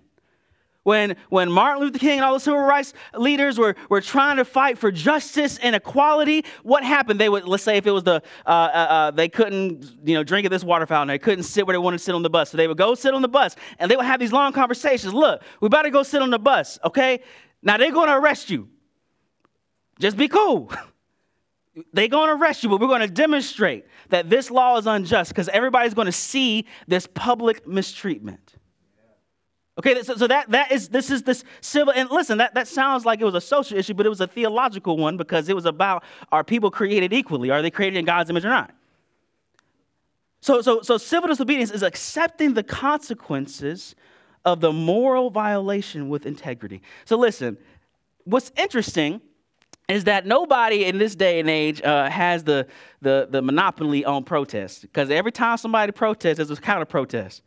when, 0.87 1.17
when 1.27 1.51
Martin 1.51 1.83
Luther 1.83 1.99
King 1.99 2.19
and 2.19 2.23
all 2.23 2.33
the 2.33 2.39
civil 2.39 2.61
rights 2.61 2.93
leaders 3.13 3.59
were, 3.59 3.75
were 3.89 3.99
trying 3.99 4.37
to 4.37 4.45
fight 4.45 4.77
for 4.77 4.89
justice 4.89 5.57
and 5.57 5.75
equality, 5.75 6.45
what 6.63 6.81
happened? 6.81 7.19
They 7.19 7.27
would, 7.27 7.45
let's 7.45 7.63
say 7.63 7.75
if 7.75 7.85
it 7.85 7.91
was 7.91 8.03
the, 8.03 8.23
uh, 8.45 8.49
uh, 8.49 8.51
uh, 8.51 9.11
they 9.11 9.27
couldn't, 9.27 9.83
you 10.05 10.13
know, 10.13 10.23
drink 10.23 10.45
at 10.45 10.49
this 10.49 10.63
water 10.63 10.85
fountain, 10.85 11.09
they 11.09 11.19
couldn't 11.19 11.43
sit 11.43 11.67
where 11.67 11.73
they 11.73 11.77
wanted 11.77 11.97
to 11.97 12.03
sit 12.05 12.15
on 12.15 12.23
the 12.23 12.29
bus. 12.29 12.51
So 12.51 12.57
they 12.57 12.69
would 12.69 12.77
go 12.77 12.95
sit 12.95 13.13
on 13.13 13.21
the 13.21 13.27
bus 13.27 13.57
and 13.79 13.91
they 13.91 13.97
would 13.97 14.05
have 14.05 14.21
these 14.21 14.31
long 14.31 14.53
conversations. 14.53 15.13
Look, 15.13 15.41
we 15.59 15.67
better 15.67 15.89
go 15.89 16.03
sit 16.03 16.21
on 16.21 16.29
the 16.29 16.39
bus, 16.39 16.79
okay? 16.85 17.19
Now 17.61 17.75
they're 17.75 17.91
going 17.91 18.07
to 18.07 18.15
arrest 18.15 18.49
you. 18.49 18.69
Just 19.99 20.15
be 20.15 20.29
cool. 20.29 20.71
they're 21.91 22.07
going 22.07 22.29
to 22.29 22.41
arrest 22.41 22.63
you, 22.63 22.69
but 22.69 22.79
we're 22.79 22.87
going 22.87 23.01
to 23.01 23.07
demonstrate 23.07 23.87
that 24.07 24.29
this 24.29 24.49
law 24.49 24.77
is 24.77 24.87
unjust 24.87 25.31
because 25.31 25.49
everybody's 25.49 25.93
going 25.93 26.05
to 26.05 26.13
see 26.13 26.65
this 26.87 27.09
public 27.13 27.67
mistreatment. 27.67 28.46
Okay, 29.77 30.01
so, 30.01 30.15
so 30.15 30.25
that, 30.27 30.49
that 30.49 30.71
is, 30.71 30.89
this 30.89 31.11
is 31.11 31.21
this 31.21 31.43
civil, 31.61 31.93
and 31.93 32.09
listen, 32.09 32.39
that, 32.39 32.55
that 32.55 32.67
sounds 32.67 33.05
like 33.05 33.21
it 33.21 33.25
was 33.25 33.35
a 33.35 33.41
social 33.41 33.77
issue, 33.77 33.93
but 33.93 34.07
it 34.07 34.09
was 34.09 34.21
a 34.21 34.27
theological 34.27 34.97
one 34.97 35.17
because 35.17 35.49
it 35.49 35.55
was 35.55 35.65
about 35.65 36.03
are 36.31 36.43
people 36.43 36.71
created 36.71 37.13
equally? 37.13 37.51
Are 37.51 37.61
they 37.61 37.69
created 37.69 37.97
in 37.97 38.05
God's 38.05 38.29
image 38.31 38.43
or 38.43 38.49
not? 38.49 38.73
So, 40.41 40.61
so, 40.61 40.81
so 40.81 40.97
civil 40.97 41.29
disobedience 41.29 41.71
is 41.71 41.83
accepting 41.83 42.53
the 42.53 42.63
consequences 42.63 43.95
of 44.45 44.61
the 44.61 44.71
moral 44.71 45.29
violation 45.29 46.09
with 46.09 46.25
integrity. 46.25 46.81
So 47.05 47.17
listen, 47.17 47.57
what's 48.23 48.51
interesting 48.57 49.21
is 49.87 50.05
that 50.05 50.25
nobody 50.25 50.85
in 50.85 50.97
this 50.97 51.15
day 51.15 51.39
and 51.39 51.49
age 51.49 51.81
uh, 51.81 52.09
has 52.09 52.43
the, 52.43 52.67
the, 53.01 53.27
the 53.29 53.41
monopoly 53.41 54.05
on 54.05 54.23
protest 54.23 54.81
because 54.81 55.09
every 55.11 55.31
time 55.31 55.57
somebody 55.57 55.91
protests, 55.91 56.37
there's 56.37 56.51
a 56.51 56.55
counter 56.55 56.85
protest, 56.85 57.41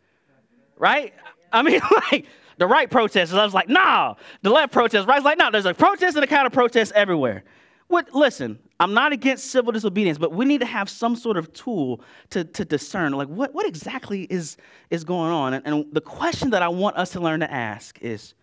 right? 0.77 1.12
I 1.53 1.63
mean, 1.63 1.81
like 2.13 2.27
the 2.59 2.67
right 2.67 2.91
protesters, 2.91 3.37
I 3.37 3.45
was 3.45 3.55
like, 3.55 3.69
nah. 3.69 4.15
The 4.43 4.51
left 4.51 4.73
protesters, 4.73 5.07
right's 5.07 5.25
like, 5.25 5.39
nah. 5.39 5.51
There's 5.51 5.67
a 5.67 5.75
protest 5.75 6.17
and 6.17 6.25
a 6.25 6.27
counter 6.27 6.51
protest 6.51 6.93
everywhere. 6.95 7.45
What? 7.89 8.15
Listen, 8.15 8.59
I'm 8.79 8.95
not 8.95 9.13
against 9.13 9.51
civil 9.51 9.73
disobedience, 9.73 10.17
but 10.17 10.33
we 10.33 10.45
need 10.45 10.61
to 10.61 10.67
have 10.67 10.89
some 10.89 11.17
sort 11.17 11.37
of 11.37 11.53
tool 11.53 12.01
to, 12.31 12.45
to 12.45 12.65
discern, 12.65 13.13
like, 13.13 13.29
what, 13.29 13.53
what 13.53 13.67
exactly 13.67 14.23
is, 14.23 14.57
is 14.91 15.05
going 15.05 15.31
on? 15.31 15.55
And, 15.55 15.67
and 15.67 15.85
the 15.93 16.01
question 16.01 16.51
that 16.51 16.63
I 16.63 16.69
want 16.69 16.97
us 16.97 17.11
to 17.11 17.21
learn 17.21 17.41
to 17.41 17.53
ask 17.53 17.99
is 18.01 18.35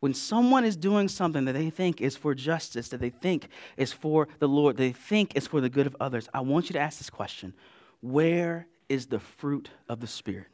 when 0.00 0.14
someone 0.14 0.64
is 0.64 0.76
doing 0.76 1.08
something 1.08 1.44
that 1.46 1.54
they 1.54 1.70
think 1.70 2.00
is 2.00 2.16
for 2.16 2.34
justice, 2.34 2.88
that 2.88 3.00
they 3.00 3.10
think 3.10 3.48
is 3.76 3.92
for 3.92 4.28
the 4.38 4.48
Lord, 4.48 4.76
they 4.76 4.92
think 4.92 5.36
is 5.36 5.46
for 5.46 5.60
the 5.60 5.68
good 5.68 5.86
of 5.86 5.96
others, 5.98 6.28
I 6.34 6.40
want 6.40 6.68
you 6.68 6.74
to 6.74 6.80
ask 6.80 6.98
this 6.98 7.10
question 7.10 7.54
Where 8.00 8.66
is 8.88 9.06
the 9.06 9.18
fruit 9.18 9.70
of 9.88 10.00
the 10.00 10.06
Spirit? 10.06 10.48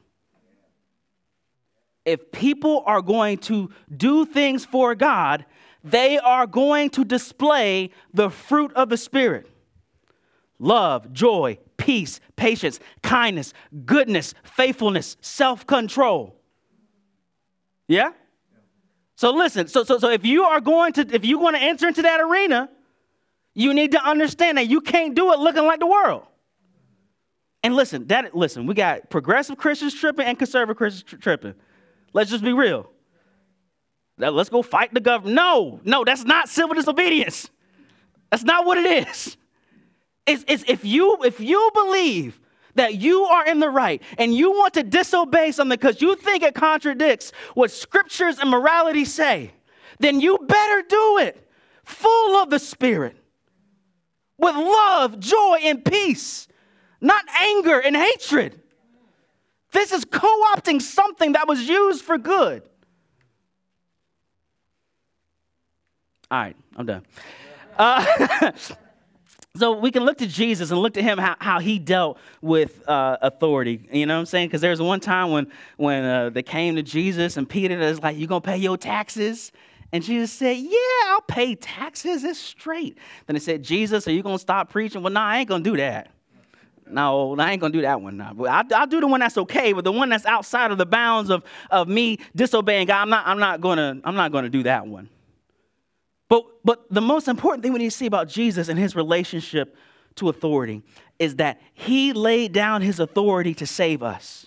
If 2.04 2.30
people 2.32 2.82
are 2.86 3.00
going 3.00 3.38
to 3.38 3.70
do 3.96 4.26
things 4.26 4.64
for 4.64 4.94
God, 4.94 5.44
they 5.82 6.18
are 6.18 6.46
going 6.46 6.90
to 6.90 7.04
display 7.04 7.90
the 8.12 8.30
fruit 8.30 8.72
of 8.74 8.88
the 8.88 8.96
Spirit 8.96 9.48
love, 10.58 11.12
joy, 11.12 11.58
peace, 11.76 12.20
patience, 12.36 12.80
kindness, 13.02 13.52
goodness, 13.84 14.34
faithfulness, 14.44 15.16
self 15.20 15.66
control. 15.66 16.36
Yeah? 17.86 18.12
So 19.16 19.30
listen, 19.30 19.68
so, 19.68 19.84
so, 19.84 19.98
so 19.98 20.10
if 20.10 20.24
you 20.24 20.44
are 20.44 20.60
going 20.60 20.92
to 20.94 21.06
if 21.14 21.24
you 21.24 21.38
want 21.38 21.56
to 21.56 21.62
enter 21.62 21.88
into 21.88 22.02
that 22.02 22.20
arena, 22.20 22.68
you 23.54 23.72
need 23.72 23.92
to 23.92 24.02
understand 24.02 24.58
that 24.58 24.68
you 24.68 24.80
can't 24.80 25.14
do 25.14 25.32
it 25.32 25.38
looking 25.38 25.64
like 25.64 25.80
the 25.80 25.86
world. 25.86 26.26
And 27.62 27.74
listen, 27.74 28.06
that 28.08 28.34
listen, 28.34 28.66
we 28.66 28.74
got 28.74 29.10
progressive 29.10 29.56
Christians 29.56 29.94
tripping 29.94 30.26
and 30.26 30.38
conservative 30.38 30.76
Christians 30.76 31.22
tripping. 31.22 31.54
Let's 32.14 32.30
just 32.30 32.44
be 32.44 32.52
real. 32.52 32.90
Now, 34.16 34.30
let's 34.30 34.48
go 34.48 34.62
fight 34.62 34.94
the 34.94 35.00
government. 35.00 35.34
No, 35.34 35.80
no, 35.84 36.04
that's 36.04 36.24
not 36.24 36.48
civil 36.48 36.74
disobedience. 36.74 37.50
That's 38.30 38.44
not 38.44 38.64
what 38.64 38.78
it 38.78 39.08
is. 39.08 39.36
It's, 40.26 40.44
it's 40.48 40.64
if 40.66 40.84
you 40.84 41.18
if 41.24 41.40
you 41.40 41.70
believe 41.74 42.40
that 42.76 42.94
you 42.94 43.24
are 43.24 43.46
in 43.46 43.58
the 43.58 43.68
right 43.68 44.02
and 44.16 44.34
you 44.34 44.52
want 44.52 44.74
to 44.74 44.82
disobey 44.82 45.52
something 45.52 45.76
because 45.76 46.00
you 46.00 46.16
think 46.16 46.42
it 46.42 46.54
contradicts 46.54 47.32
what 47.54 47.70
scriptures 47.70 48.38
and 48.38 48.48
morality 48.48 49.04
say, 49.04 49.52
then 49.98 50.20
you 50.20 50.38
better 50.38 50.82
do 50.88 51.18
it 51.18 51.50
full 51.84 52.36
of 52.36 52.48
the 52.50 52.58
Spirit 52.58 53.16
with 54.38 54.56
love, 54.56 55.20
joy, 55.20 55.58
and 55.62 55.84
peace, 55.84 56.48
not 57.00 57.24
anger 57.40 57.78
and 57.78 57.96
hatred. 57.96 58.60
This 59.74 59.90
is 59.90 60.04
co 60.04 60.28
opting 60.54 60.80
something 60.80 61.32
that 61.32 61.48
was 61.48 61.68
used 61.68 62.04
for 62.04 62.16
good. 62.16 62.62
All 66.30 66.38
right, 66.38 66.56
I'm 66.76 66.86
done. 66.86 67.02
Uh, 67.76 68.52
so 69.56 69.72
we 69.72 69.90
can 69.90 70.04
look 70.04 70.18
to 70.18 70.28
Jesus 70.28 70.70
and 70.70 70.80
look 70.80 70.94
to 70.94 71.02
him 71.02 71.18
how, 71.18 71.34
how 71.40 71.58
he 71.58 71.80
dealt 71.80 72.18
with 72.40 72.88
uh, 72.88 73.16
authority. 73.20 73.88
You 73.92 74.06
know 74.06 74.14
what 74.14 74.20
I'm 74.20 74.26
saying? 74.26 74.46
Because 74.46 74.60
there's 74.60 74.80
one 74.80 75.00
time 75.00 75.32
when 75.32 75.48
when 75.76 76.04
uh, 76.04 76.30
they 76.30 76.44
came 76.44 76.76
to 76.76 76.82
Jesus 76.82 77.36
and 77.36 77.48
Peter 77.48 77.76
was 77.76 78.00
like, 78.00 78.16
"You 78.16 78.28
gonna 78.28 78.40
pay 78.40 78.56
your 78.56 78.78
taxes?" 78.78 79.50
And 79.92 80.04
Jesus 80.04 80.32
said, 80.32 80.56
"Yeah, 80.56 80.78
I'll 81.06 81.20
pay 81.22 81.56
taxes. 81.56 82.22
It's 82.22 82.38
straight." 82.38 82.96
Then 83.26 83.34
they 83.34 83.40
said, 83.40 83.64
"Jesus, 83.64 84.06
are 84.06 84.12
you 84.12 84.22
gonna 84.22 84.38
stop 84.38 84.70
preaching?" 84.70 85.02
Well, 85.02 85.12
no, 85.12 85.18
nah, 85.18 85.26
I 85.26 85.38
ain't 85.38 85.48
gonna 85.48 85.64
do 85.64 85.76
that. 85.78 86.12
No, 86.86 87.36
I 87.38 87.52
ain't 87.52 87.60
gonna 87.60 87.72
do 87.72 87.82
that 87.82 88.00
one 88.00 88.16
now. 88.16 88.34
I, 88.48 88.64
I'll 88.74 88.86
do 88.86 89.00
the 89.00 89.06
one 89.06 89.20
that's 89.20 89.38
okay, 89.38 89.72
but 89.72 89.84
the 89.84 89.92
one 89.92 90.08
that's 90.08 90.26
outside 90.26 90.70
of 90.70 90.78
the 90.78 90.86
bounds 90.86 91.30
of, 91.30 91.42
of 91.70 91.88
me 91.88 92.18
disobeying 92.36 92.86
God, 92.86 93.02
I'm 93.02 93.10
not, 93.10 93.26
I'm 93.26 93.38
not 93.38 93.60
gonna, 93.60 94.00
I'm 94.04 94.14
not 94.14 94.32
gonna 94.32 94.50
do 94.50 94.62
that 94.64 94.86
one. 94.86 95.08
But 96.28 96.44
but 96.64 96.84
the 96.90 97.00
most 97.00 97.28
important 97.28 97.62
thing 97.62 97.72
we 97.72 97.78
need 97.78 97.90
to 97.90 97.96
see 97.96 98.06
about 98.06 98.28
Jesus 98.28 98.68
and 98.68 98.78
his 98.78 98.94
relationship 98.94 99.76
to 100.16 100.28
authority 100.28 100.82
is 101.18 101.36
that 101.36 101.60
he 101.72 102.12
laid 102.12 102.52
down 102.52 102.82
his 102.82 103.00
authority 103.00 103.54
to 103.54 103.66
save 103.66 104.02
us. 104.02 104.46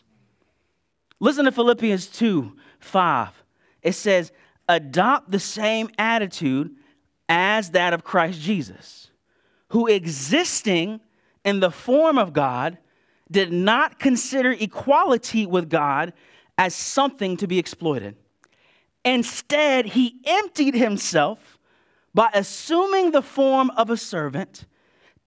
Listen 1.19 1.45
to 1.45 1.51
Philippians 1.51 2.07
2 2.07 2.55
5. 2.79 3.43
It 3.81 3.93
says, 3.93 4.31
adopt 4.67 5.31
the 5.31 5.39
same 5.39 5.89
attitude 5.97 6.75
as 7.29 7.71
that 7.71 7.93
of 7.93 8.03
Christ 8.03 8.39
Jesus, 8.39 9.09
who 9.69 9.87
existing 9.87 10.99
in 11.47 11.61
the 11.61 11.71
form 11.71 12.17
of 12.17 12.33
God, 12.33 12.77
did 13.31 13.53
not 13.53 13.99
consider 13.99 14.51
equality 14.51 15.45
with 15.45 15.69
God 15.69 16.11
as 16.57 16.75
something 16.75 17.37
to 17.37 17.47
be 17.47 17.57
exploited. 17.57 18.17
Instead, 19.05 19.85
he 19.85 20.19
emptied 20.25 20.73
himself 20.73 21.57
by 22.13 22.29
assuming 22.33 23.11
the 23.11 23.21
form 23.21 23.69
of 23.77 23.89
a 23.89 23.95
servant, 23.95 24.65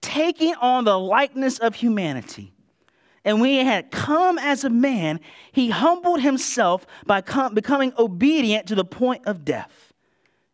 taking 0.03 0.55
on 0.57 0.85
the 0.85 0.99
likeness 0.99 1.59
of 1.59 1.77
humanity. 1.77 2.53
And 3.25 3.41
when 3.41 3.51
he 3.51 3.65
had 3.65 3.91
come 3.91 4.39
as 4.39 4.63
a 4.63 4.71
man, 4.71 5.21
he 5.53 5.71
humbled 5.71 6.21
himself 6.21 6.87
by 7.07 7.23
com- 7.23 7.55
becoming 7.55 7.95
obedient 7.99 8.67
to 8.67 8.75
the 8.75 8.85
point 8.85 9.27
of 9.27 9.43
death, 9.43 9.95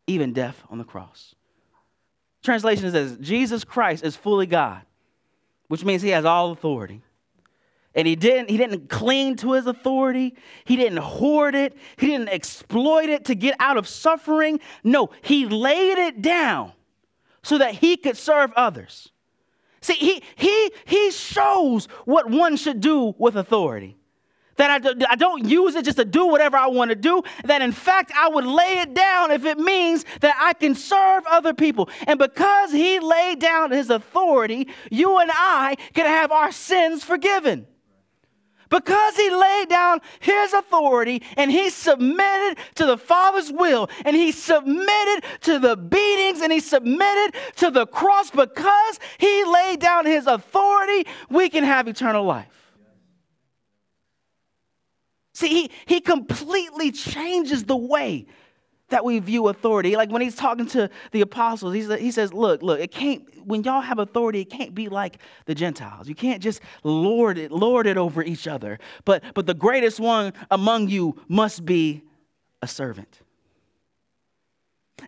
even 0.07 0.33
death 0.33 0.63
on 0.71 0.79
the 0.79 0.85
cross. 0.85 1.35
Translation 2.45 2.93
says 2.93 3.19
Jesus 3.19 3.65
Christ 3.65 4.05
is 4.05 4.15
fully 4.15 4.47
God 4.47 4.83
which 5.69 5.85
means 5.85 6.03
he 6.03 6.11
has 6.11 6.25
all 6.25 6.53
authority. 6.53 7.03
And 7.95 8.07
he 8.07 8.15
didn't, 8.15 8.51
he 8.51 8.59
didn't 8.59 8.91
cling 8.91 9.37
to 9.37 9.53
his 9.53 9.67
authority. 9.67 10.37
He 10.65 10.77
didn't 10.77 10.99
hoard 10.99 11.55
it. 11.55 11.77
He 11.97 12.09
didn't 12.09 12.29
exploit 12.29 13.09
it 13.09 13.25
to 13.27 13.35
get 13.35 13.57
out 13.59 13.79
of 13.79 13.89
suffering. 13.89 14.61
No, 14.85 15.11
he 15.23 15.47
laid 15.47 15.97
it 15.97 16.21
down 16.21 16.73
so 17.43 17.57
that 17.59 17.75
he 17.75 17.97
could 17.97 18.19
serve 18.19 18.53
others. 18.55 19.11
See, 19.81 19.95
he, 19.95 20.23
he, 20.35 20.73
he 20.85 21.11
shows 21.11 21.87
what 22.05 22.29
one 22.29 22.57
should 22.57 22.81
do 22.81 23.15
with 23.19 23.37
authority. 23.37 23.97
That 24.57 24.85
I, 24.85 25.13
I 25.13 25.17
don't 25.17 25.45
use 25.45 25.75
it 25.75 25.85
just 25.85 25.99
to 25.99 26.05
do 26.05 26.27
whatever 26.27 26.57
I 26.57 26.67
want 26.69 26.91
to 26.91 26.95
do. 26.95 27.23
That 27.45 27.63
in 27.63 27.73
fact, 27.73 28.13
I 28.17 28.29
would 28.29 28.47
lay 28.47 28.79
it 28.79 28.95
down 28.95 29.31
if 29.31 29.45
it 29.45 29.59
means 29.59 30.05
that 30.21 30.35
I 30.39 30.55
can 30.55 30.75
serve 30.75 31.25
other 31.31 31.53
people. 31.53 31.91
And 32.07 32.19
because 32.19 32.73
he 32.73 32.99
laid 32.99 33.39
down 33.39 33.71
his 33.71 33.91
authority, 33.91 34.69
you 34.91 35.19
and 35.19 35.31
I 35.33 35.77
can 35.93 36.07
have 36.07 36.33
our 36.33 36.53
sins 36.53 37.05
forgiven. 37.05 37.67
Because 38.69 39.15
he 39.15 39.31
laid 39.31 39.69
down 39.69 40.01
his 40.19 40.53
authority 40.53 41.23
and 41.37 41.53
he 41.53 41.71
submitted 41.71 42.59
to 42.75 42.85
the 42.85 42.99
Father's 42.99 43.53
will 43.53 43.89
and 44.05 44.17
he 44.17 44.33
submitted 44.33 45.25
to 45.43 45.61
the 45.61 45.77
beatings 45.77 46.41
and 46.41 46.51
he 46.51 46.59
submitted 46.59 47.39
to 47.57 47.71
the 47.71 47.87
cross, 47.87 48.31
because 48.31 48.99
he 49.19 49.45
laid 49.45 49.79
down 49.81 50.05
his 50.05 50.27
authority, 50.27 51.07
we 51.31 51.49
can 51.49 51.63
have 51.63 51.87
eternal 51.87 52.25
life. 52.25 52.66
See, 55.37 55.49
he, 55.49 55.71
he 55.85 56.01
completely 56.01 56.91
changes 56.91 57.65
the 57.65 57.77
way 57.77 58.25
that 58.89 59.05
we 59.05 59.19
view 59.19 59.49
authority. 59.49 59.95
Like 59.95 60.11
when 60.11 60.23
he's 60.23 60.35
talking 60.35 60.65
to 60.69 60.89
the 61.13 61.21
apostles, 61.21 61.75
he's, 61.75 61.93
he 61.93 62.11
says, 62.11 62.33
Look, 62.33 62.63
look, 62.63 62.81
it 62.81 62.91
can't, 62.91 63.23
when 63.47 63.63
y'all 63.63 63.83
have 63.83 63.99
authority, 63.99 64.41
it 64.41 64.47
can't 64.47 64.75
be 64.75 64.89
like 64.89 65.19
the 65.45 65.55
Gentiles. 65.55 66.09
You 66.09 66.15
can't 66.15 66.43
just 66.43 66.63
lord 66.85 67.37
it, 67.37 67.53
lord 67.53 67.87
it 67.87 67.99
over 67.99 68.23
each 68.23 68.49
other. 68.49 68.79
But, 69.05 69.23
but 69.35 69.45
the 69.45 69.53
greatest 69.53 70.01
one 70.01 70.33
among 70.51 70.89
you 70.89 71.21
must 71.29 71.67
be 71.67 72.01
a 72.63 72.67
servant. 72.67 73.21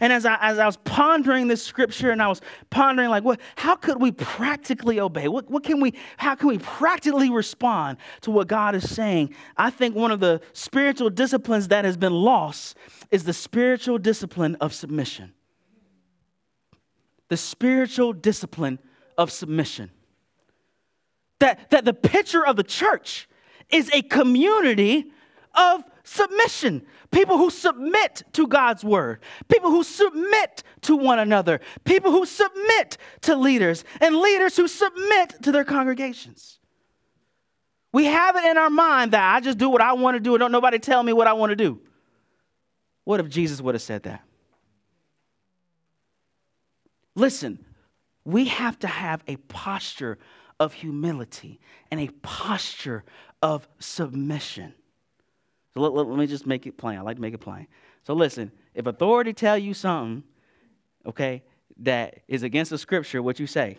And 0.00 0.12
as 0.12 0.26
I, 0.26 0.36
as 0.40 0.58
I 0.58 0.66
was 0.66 0.76
pondering 0.78 1.48
this 1.48 1.62
scripture 1.62 2.10
and 2.10 2.22
I 2.22 2.28
was 2.28 2.40
pondering 2.70 3.08
like 3.08 3.24
what 3.24 3.40
how 3.56 3.74
could 3.74 4.00
we 4.00 4.12
practically 4.12 5.00
obey? 5.00 5.28
What, 5.28 5.50
what 5.50 5.64
can 5.64 5.80
we 5.80 5.94
how 6.18 6.34
can 6.34 6.48
we 6.48 6.58
practically 6.58 7.30
respond 7.30 7.98
to 8.20 8.30
what 8.30 8.48
God 8.48 8.74
is 8.74 8.88
saying? 8.88 9.34
I 9.56 9.70
think 9.70 9.96
one 9.96 10.10
of 10.10 10.20
the 10.20 10.40
spiritual 10.52 11.10
disciplines 11.10 11.68
that 11.68 11.84
has 11.84 11.96
been 11.96 12.12
lost 12.12 12.76
is 13.10 13.24
the 13.24 13.32
spiritual 13.32 13.98
discipline 13.98 14.56
of 14.56 14.74
submission. 14.74 15.32
The 17.28 17.36
spiritual 17.36 18.12
discipline 18.12 18.78
of 19.16 19.32
submission. 19.32 19.90
That, 21.40 21.70
that 21.70 21.84
the 21.84 21.94
picture 21.94 22.44
of 22.44 22.56
the 22.56 22.62
church 22.62 23.28
is 23.70 23.90
a 23.92 24.02
community 24.02 25.12
of 25.54 25.84
submission. 26.08 26.86
People 27.10 27.36
who 27.36 27.50
submit 27.50 28.22
to 28.32 28.46
God's 28.46 28.82
word, 28.82 29.20
people 29.48 29.70
who 29.70 29.84
submit 29.84 30.62
to 30.82 30.96
one 30.96 31.18
another, 31.18 31.60
people 31.84 32.10
who 32.10 32.24
submit 32.24 32.96
to 33.22 33.36
leaders, 33.36 33.84
and 34.00 34.16
leaders 34.16 34.56
who 34.56 34.68
submit 34.68 35.42
to 35.42 35.52
their 35.52 35.64
congregations. 35.64 36.58
We 37.92 38.06
have 38.06 38.36
it 38.36 38.44
in 38.44 38.56
our 38.56 38.70
mind 38.70 39.12
that 39.12 39.34
I 39.34 39.40
just 39.40 39.58
do 39.58 39.68
what 39.70 39.80
I 39.80 39.92
want 39.94 40.16
to 40.16 40.20
do 40.20 40.34
and 40.34 40.40
don't 40.40 40.52
nobody 40.52 40.78
tell 40.78 41.02
me 41.02 41.12
what 41.12 41.26
I 41.26 41.32
want 41.32 41.50
to 41.50 41.56
do. 41.56 41.80
What 43.04 43.20
if 43.20 43.28
Jesus 43.28 43.60
would 43.60 43.74
have 43.74 43.82
said 43.82 44.02
that? 44.02 44.22
Listen, 47.14 47.64
we 48.24 48.46
have 48.46 48.78
to 48.80 48.86
have 48.86 49.22
a 49.26 49.36
posture 49.36 50.18
of 50.60 50.72
humility 50.72 51.60
and 51.90 52.00
a 52.00 52.08
posture 52.22 53.04
of 53.42 53.66
submission. 53.78 54.74
So 55.78 55.82
let, 55.82 55.92
let, 55.92 56.08
let, 56.08 56.18
me 56.18 56.26
just 56.26 56.44
make 56.44 56.66
it 56.66 56.76
plain. 56.76 56.98
I 56.98 57.02
like 57.02 57.18
to 57.18 57.22
make 57.22 57.34
it 57.34 57.38
plain. 57.38 57.68
So 58.02 58.12
listen, 58.12 58.50
if 58.74 58.86
authority 58.86 59.32
tell 59.32 59.56
you 59.56 59.74
something, 59.74 60.24
okay, 61.06 61.44
that 61.76 62.18
is 62.26 62.42
against 62.42 62.72
the 62.72 62.78
scripture, 62.78 63.22
what 63.22 63.38
you 63.38 63.46
say? 63.46 63.78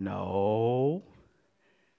No. 0.00 1.02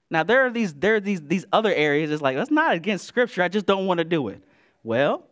Now 0.09 0.23
there 0.23 0.47
are 0.47 0.49
these 0.49 0.73
there 0.73 0.95
are 0.95 0.99
these 0.99 1.21
these 1.21 1.45
other 1.53 1.71
areas. 1.71 2.09
It's 2.09 2.23
like 2.23 2.35
that's 2.35 2.49
not 2.49 2.73
against 2.73 3.05
scripture. 3.05 3.43
I 3.43 3.49
just 3.49 3.67
don't 3.67 3.85
want 3.85 3.99
to 3.99 4.03
do 4.03 4.29
it. 4.29 4.41
Well, 4.81 5.27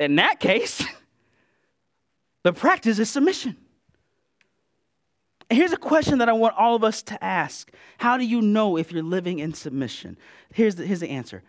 in 0.00 0.16
that 0.16 0.40
case, 0.40 0.84
the 2.42 2.52
practice 2.52 2.98
is 2.98 3.08
submission. 3.08 3.56
Here's 5.48 5.72
a 5.72 5.76
question 5.76 6.18
that 6.18 6.28
I 6.28 6.32
want 6.32 6.56
all 6.56 6.74
of 6.74 6.82
us 6.82 7.00
to 7.04 7.24
ask 7.24 7.70
How 7.98 8.18
do 8.18 8.24
you 8.24 8.42
know 8.42 8.76
if 8.76 8.90
you're 8.90 9.04
living 9.04 9.38
in 9.38 9.54
submission? 9.54 10.18
Here's 10.52 10.74
the, 10.74 10.84
here's 10.84 10.98
the 10.98 11.10
answer 11.10 11.44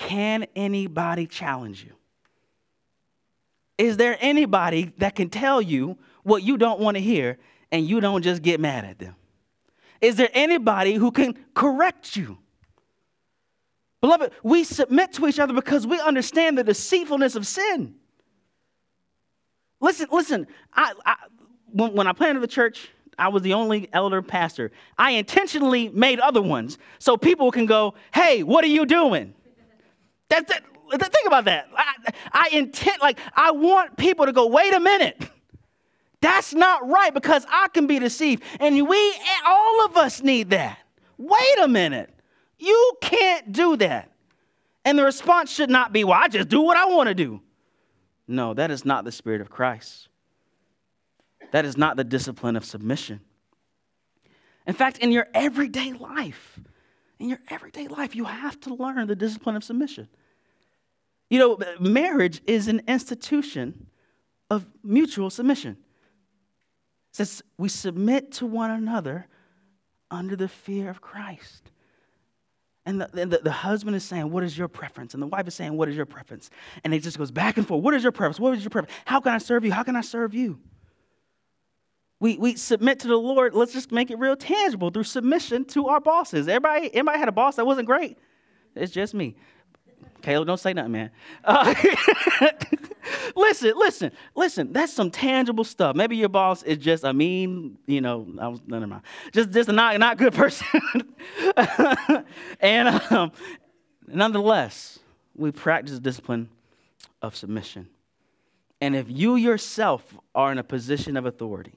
Can 0.00 0.46
anybody 0.56 1.26
challenge 1.26 1.84
you? 1.84 1.92
Is 3.76 3.98
there 3.98 4.16
anybody 4.18 4.94
that 4.96 5.14
can 5.14 5.28
tell 5.28 5.60
you 5.60 5.98
what 6.22 6.42
you 6.42 6.56
don't 6.56 6.80
want 6.80 6.96
to 6.96 7.02
hear 7.02 7.38
and 7.70 7.86
you 7.86 8.00
don't 8.00 8.22
just 8.22 8.40
get 8.40 8.60
mad 8.60 8.86
at 8.86 8.98
them? 8.98 9.14
Is 10.00 10.16
there 10.16 10.30
anybody 10.32 10.94
who 10.94 11.10
can 11.10 11.36
correct 11.52 12.16
you? 12.16 12.38
Beloved, 14.00 14.32
we 14.42 14.64
submit 14.64 15.12
to 15.12 15.26
each 15.26 15.38
other 15.38 15.52
because 15.52 15.86
we 15.86 16.00
understand 16.00 16.56
the 16.56 16.64
deceitfulness 16.64 17.36
of 17.36 17.46
sin. 17.46 17.94
Listen, 19.80 20.08
listen. 20.10 20.46
I, 20.72 20.94
I 21.04 21.16
when, 21.72 21.92
when 21.92 22.06
I 22.06 22.14
planted 22.14 22.40
the 22.40 22.48
church, 22.48 22.88
I 23.18 23.28
was 23.28 23.42
the 23.42 23.52
only 23.52 23.90
elder 23.92 24.22
pastor. 24.22 24.72
I 24.96 25.10
intentionally 25.10 25.90
made 25.90 26.20
other 26.20 26.40
ones 26.40 26.78
so 26.98 27.18
people 27.18 27.50
can 27.50 27.66
go, 27.66 27.94
"Hey, 28.14 28.42
what 28.42 28.64
are 28.64 28.68
you 28.68 28.86
doing?" 28.86 29.34
That's 30.30 30.50
it. 30.50 30.64
Think 30.90 31.26
about 31.26 31.44
that. 31.44 31.68
I, 31.76 32.12
I 32.32 32.48
intent 32.52 33.02
like 33.02 33.18
I 33.34 33.50
want 33.50 33.98
people 33.98 34.24
to 34.24 34.32
go, 34.32 34.46
"Wait 34.46 34.72
a 34.72 34.80
minute." 34.80 35.22
That's 36.20 36.52
not 36.52 36.86
right 36.88 37.12
because 37.14 37.46
I 37.48 37.68
can 37.68 37.86
be 37.86 37.98
deceived. 37.98 38.42
And 38.60 38.74
we, 38.86 39.14
all 39.46 39.86
of 39.86 39.96
us 39.96 40.22
need 40.22 40.50
that. 40.50 40.78
Wait 41.16 41.58
a 41.62 41.68
minute. 41.68 42.14
You 42.58 42.92
can't 43.00 43.52
do 43.52 43.76
that. 43.78 44.10
And 44.84 44.98
the 44.98 45.04
response 45.04 45.50
should 45.50 45.70
not 45.70 45.92
be, 45.92 46.04
well, 46.04 46.18
I 46.22 46.28
just 46.28 46.48
do 46.48 46.60
what 46.60 46.76
I 46.76 46.86
want 46.86 47.08
to 47.08 47.14
do. 47.14 47.40
No, 48.28 48.54
that 48.54 48.70
is 48.70 48.84
not 48.84 49.04
the 49.04 49.12
spirit 49.12 49.40
of 49.40 49.50
Christ. 49.50 50.08
That 51.52 51.64
is 51.64 51.76
not 51.76 51.96
the 51.96 52.04
discipline 52.04 52.54
of 52.54 52.64
submission. 52.64 53.20
In 54.66 54.74
fact, 54.74 54.98
in 54.98 55.10
your 55.10 55.26
everyday 55.34 55.92
life, 55.92 56.60
in 57.18 57.28
your 57.28 57.40
everyday 57.48 57.88
life, 57.88 58.14
you 58.14 58.24
have 58.24 58.60
to 58.60 58.74
learn 58.74 59.06
the 59.06 59.16
discipline 59.16 59.56
of 59.56 59.64
submission. 59.64 60.08
You 61.30 61.38
know, 61.38 61.58
marriage 61.78 62.42
is 62.46 62.68
an 62.68 62.82
institution 62.88 63.86
of 64.50 64.66
mutual 64.82 65.30
submission. 65.30 65.78
It 67.12 67.16
says 67.16 67.42
we 67.56 67.68
submit 67.68 68.32
to 68.32 68.46
one 68.46 68.70
another 68.72 69.26
under 70.10 70.34
the 70.34 70.48
fear 70.48 70.90
of 70.90 71.00
Christ. 71.00 71.70
And 72.84 73.00
the, 73.00 73.26
the, 73.26 73.40
the, 73.44 73.52
husband 73.52 73.94
is 73.94 74.04
saying, 74.04 74.30
What 74.30 74.42
is 74.42 74.56
your 74.58 74.66
preference? 74.66 75.14
And 75.14 75.22
the 75.22 75.26
wife 75.26 75.46
is 75.46 75.54
saying, 75.54 75.76
What 75.76 75.88
is 75.88 75.96
your 75.96 76.06
preference? 76.06 76.50
And 76.82 76.92
it 76.92 77.00
just 77.00 77.18
goes 77.18 77.30
back 77.30 77.56
and 77.56 77.66
forth. 77.66 77.82
What 77.84 77.94
is 77.94 78.02
your 78.02 78.10
preference? 78.10 78.40
What 78.40 78.56
is 78.56 78.64
your 78.64 78.70
preference? 78.70 78.94
How 79.04 79.20
can 79.20 79.32
I 79.32 79.38
serve 79.38 79.64
you? 79.64 79.72
How 79.72 79.82
can 79.82 79.94
I 79.94 80.00
serve 80.00 80.34
you? 80.34 80.58
We, 82.18 82.36
we 82.36 82.56
submit 82.56 83.00
to 83.00 83.08
the 83.08 83.16
Lord. 83.16 83.54
Let's 83.54 83.72
just 83.72 83.92
make 83.92 84.10
it 84.10 84.18
real 84.18 84.36
tangible 84.36 84.90
through 84.90 85.04
submission 85.04 85.64
to 85.66 85.88
our 85.88 86.00
bosses. 86.00 86.48
Everybody, 86.48 86.88
everybody 86.88 87.18
had 87.18 87.28
a 87.28 87.32
boss 87.32 87.56
that 87.56 87.66
wasn't 87.66 87.86
great. 87.86 88.18
It's 88.74 88.92
just 88.92 89.14
me. 89.14 89.36
Caleb, 90.20 90.46
don't 90.46 90.60
say 90.60 90.72
nothing, 90.72 90.92
man. 90.92 91.10
Uh, 91.44 91.74
listen, 93.36 93.72
listen, 93.76 94.12
listen. 94.34 94.72
That's 94.72 94.92
some 94.92 95.10
tangible 95.10 95.64
stuff. 95.64 95.96
Maybe 95.96 96.16
your 96.16 96.28
boss 96.28 96.62
is 96.62 96.78
just 96.78 97.04
a 97.04 97.12
mean, 97.12 97.78
you 97.86 98.00
know, 98.00 98.26
I 98.40 98.48
was 98.48 98.60
none 98.66 98.82
of 98.82 98.88
mine. 98.88 99.02
Just, 99.32 99.50
just 99.50 99.68
a 99.68 99.72
not, 99.72 99.98
not 99.98 100.18
good 100.18 100.34
person. 100.34 100.66
and 102.60 102.88
um, 103.10 103.32
nonetheless, 104.06 104.98
we 105.34 105.50
practice 105.50 105.98
discipline 105.98 106.48
of 107.22 107.36
submission. 107.36 107.88
And 108.80 108.96
if 108.96 109.06
you 109.08 109.36
yourself 109.36 110.14
are 110.34 110.52
in 110.52 110.58
a 110.58 110.64
position 110.64 111.16
of 111.16 111.26
authority, 111.26 111.74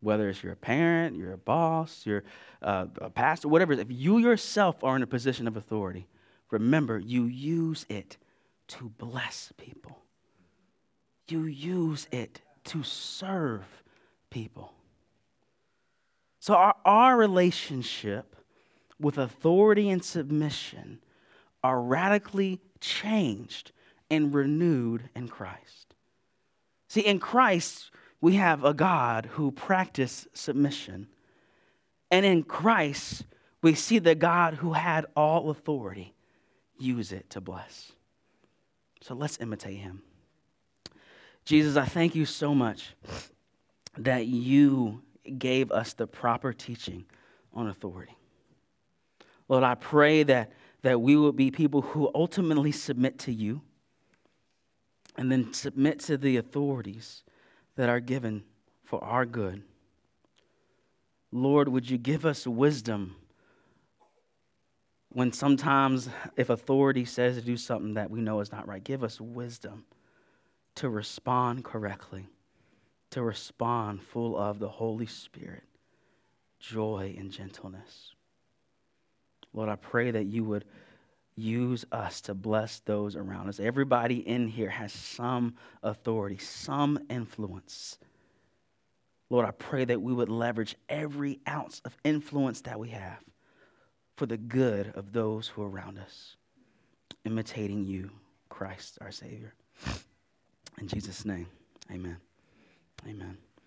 whether 0.00 0.28
it's 0.28 0.42
your 0.42 0.54
parent, 0.54 1.16
you're 1.16 1.32
a 1.32 1.38
boss, 1.38 2.02
you're 2.06 2.24
uh, 2.62 2.86
a 3.00 3.10
pastor, 3.10 3.48
whatever, 3.48 3.72
if 3.72 3.90
you 3.90 4.18
yourself 4.18 4.82
are 4.82 4.96
in 4.96 5.02
a 5.02 5.06
position 5.06 5.46
of 5.46 5.56
authority, 5.56 6.06
remember 6.50 6.98
you 6.98 7.24
use 7.24 7.86
it 7.88 8.16
to 8.68 8.90
bless 8.98 9.52
people. 9.56 9.98
You 11.28 11.44
use 11.44 12.06
it 12.10 12.40
to 12.64 12.82
serve 12.82 13.64
people. 14.30 14.72
So, 16.40 16.54
our, 16.54 16.76
our 16.84 17.16
relationship 17.16 18.36
with 19.00 19.18
authority 19.18 19.90
and 19.90 20.02
submission 20.02 21.00
are 21.62 21.80
radically 21.80 22.60
changed 22.80 23.72
and 24.10 24.34
renewed 24.34 25.10
in 25.14 25.28
Christ. 25.28 25.94
See, 26.88 27.00
in 27.00 27.18
Christ, 27.18 27.90
we 28.20 28.36
have 28.36 28.64
a 28.64 28.74
God 28.74 29.26
who 29.32 29.50
practiced 29.50 30.28
submission. 30.36 31.08
And 32.10 32.24
in 32.24 32.42
Christ, 32.44 33.24
we 33.62 33.74
see 33.74 33.98
the 33.98 34.14
God 34.14 34.54
who 34.54 34.72
had 34.72 35.06
all 35.14 35.50
authority 35.50 36.14
use 36.78 37.12
it 37.12 37.28
to 37.30 37.40
bless. 37.40 37.92
So 39.00 39.14
let's 39.14 39.38
imitate 39.40 39.78
him. 39.78 40.02
Jesus, 41.44 41.76
I 41.76 41.84
thank 41.84 42.14
you 42.14 42.24
so 42.24 42.54
much 42.54 42.94
that 43.96 44.26
you 44.26 45.02
gave 45.38 45.70
us 45.70 45.94
the 45.94 46.06
proper 46.06 46.52
teaching 46.52 47.04
on 47.52 47.68
authority. 47.68 48.16
Lord, 49.48 49.64
I 49.64 49.74
pray 49.74 50.22
that, 50.24 50.52
that 50.82 51.00
we 51.00 51.16
will 51.16 51.32
be 51.32 51.50
people 51.50 51.82
who 51.82 52.10
ultimately 52.14 52.72
submit 52.72 53.18
to 53.20 53.32
you 53.32 53.62
and 55.16 55.32
then 55.32 55.52
submit 55.52 56.00
to 56.00 56.16
the 56.16 56.36
authorities 56.36 57.22
that 57.76 57.88
are 57.88 58.00
given 58.00 58.44
for 58.84 59.02
our 59.02 59.26
good. 59.26 59.62
Lord, 61.32 61.68
would 61.68 61.90
you 61.90 61.98
give 61.98 62.24
us 62.24 62.46
wisdom 62.46 63.16
when 65.10 65.32
sometimes, 65.32 66.08
if 66.36 66.50
authority 66.50 67.04
says 67.04 67.36
to 67.36 67.42
do 67.42 67.56
something 67.56 67.94
that 67.94 68.10
we 68.10 68.20
know 68.20 68.40
is 68.40 68.52
not 68.52 68.68
right, 68.68 68.82
give 68.82 69.02
us 69.02 69.20
wisdom 69.20 69.84
to 70.74 70.88
respond 70.88 71.64
correctly, 71.64 72.28
to 73.10 73.22
respond 73.22 74.02
full 74.02 74.36
of 74.36 74.58
the 74.58 74.68
Holy 74.68 75.06
Spirit, 75.06 75.64
joy, 76.60 77.14
and 77.18 77.30
gentleness. 77.30 78.14
Lord, 79.52 79.68
I 79.68 79.76
pray 79.76 80.10
that 80.10 80.26
you 80.26 80.44
would, 80.44 80.64
use 81.38 81.84
us 81.92 82.20
to 82.22 82.34
bless 82.34 82.80
those 82.80 83.16
around 83.16 83.48
us. 83.48 83.60
Everybody 83.60 84.16
in 84.16 84.48
here 84.48 84.68
has 84.68 84.92
some 84.92 85.54
authority, 85.82 86.36
some 86.38 86.98
influence. 87.08 87.98
Lord, 89.30 89.46
I 89.46 89.52
pray 89.52 89.84
that 89.84 90.02
we 90.02 90.12
would 90.12 90.28
leverage 90.28 90.74
every 90.88 91.38
ounce 91.48 91.80
of 91.84 91.96
influence 92.04 92.62
that 92.62 92.80
we 92.80 92.90
have 92.90 93.18
for 94.18 94.26
the 94.26 94.36
good 94.36 94.92
of 94.96 95.12
those 95.12 95.46
who 95.46 95.62
are 95.62 95.70
around 95.70 95.96
us, 95.96 96.34
imitating 97.24 97.84
you, 97.84 98.10
Christ 98.48 98.98
our 99.00 99.12
Savior. 99.12 99.54
In 100.80 100.88
Jesus' 100.88 101.24
name, 101.24 101.46
amen. 101.88 102.16
Amen. 103.06 103.38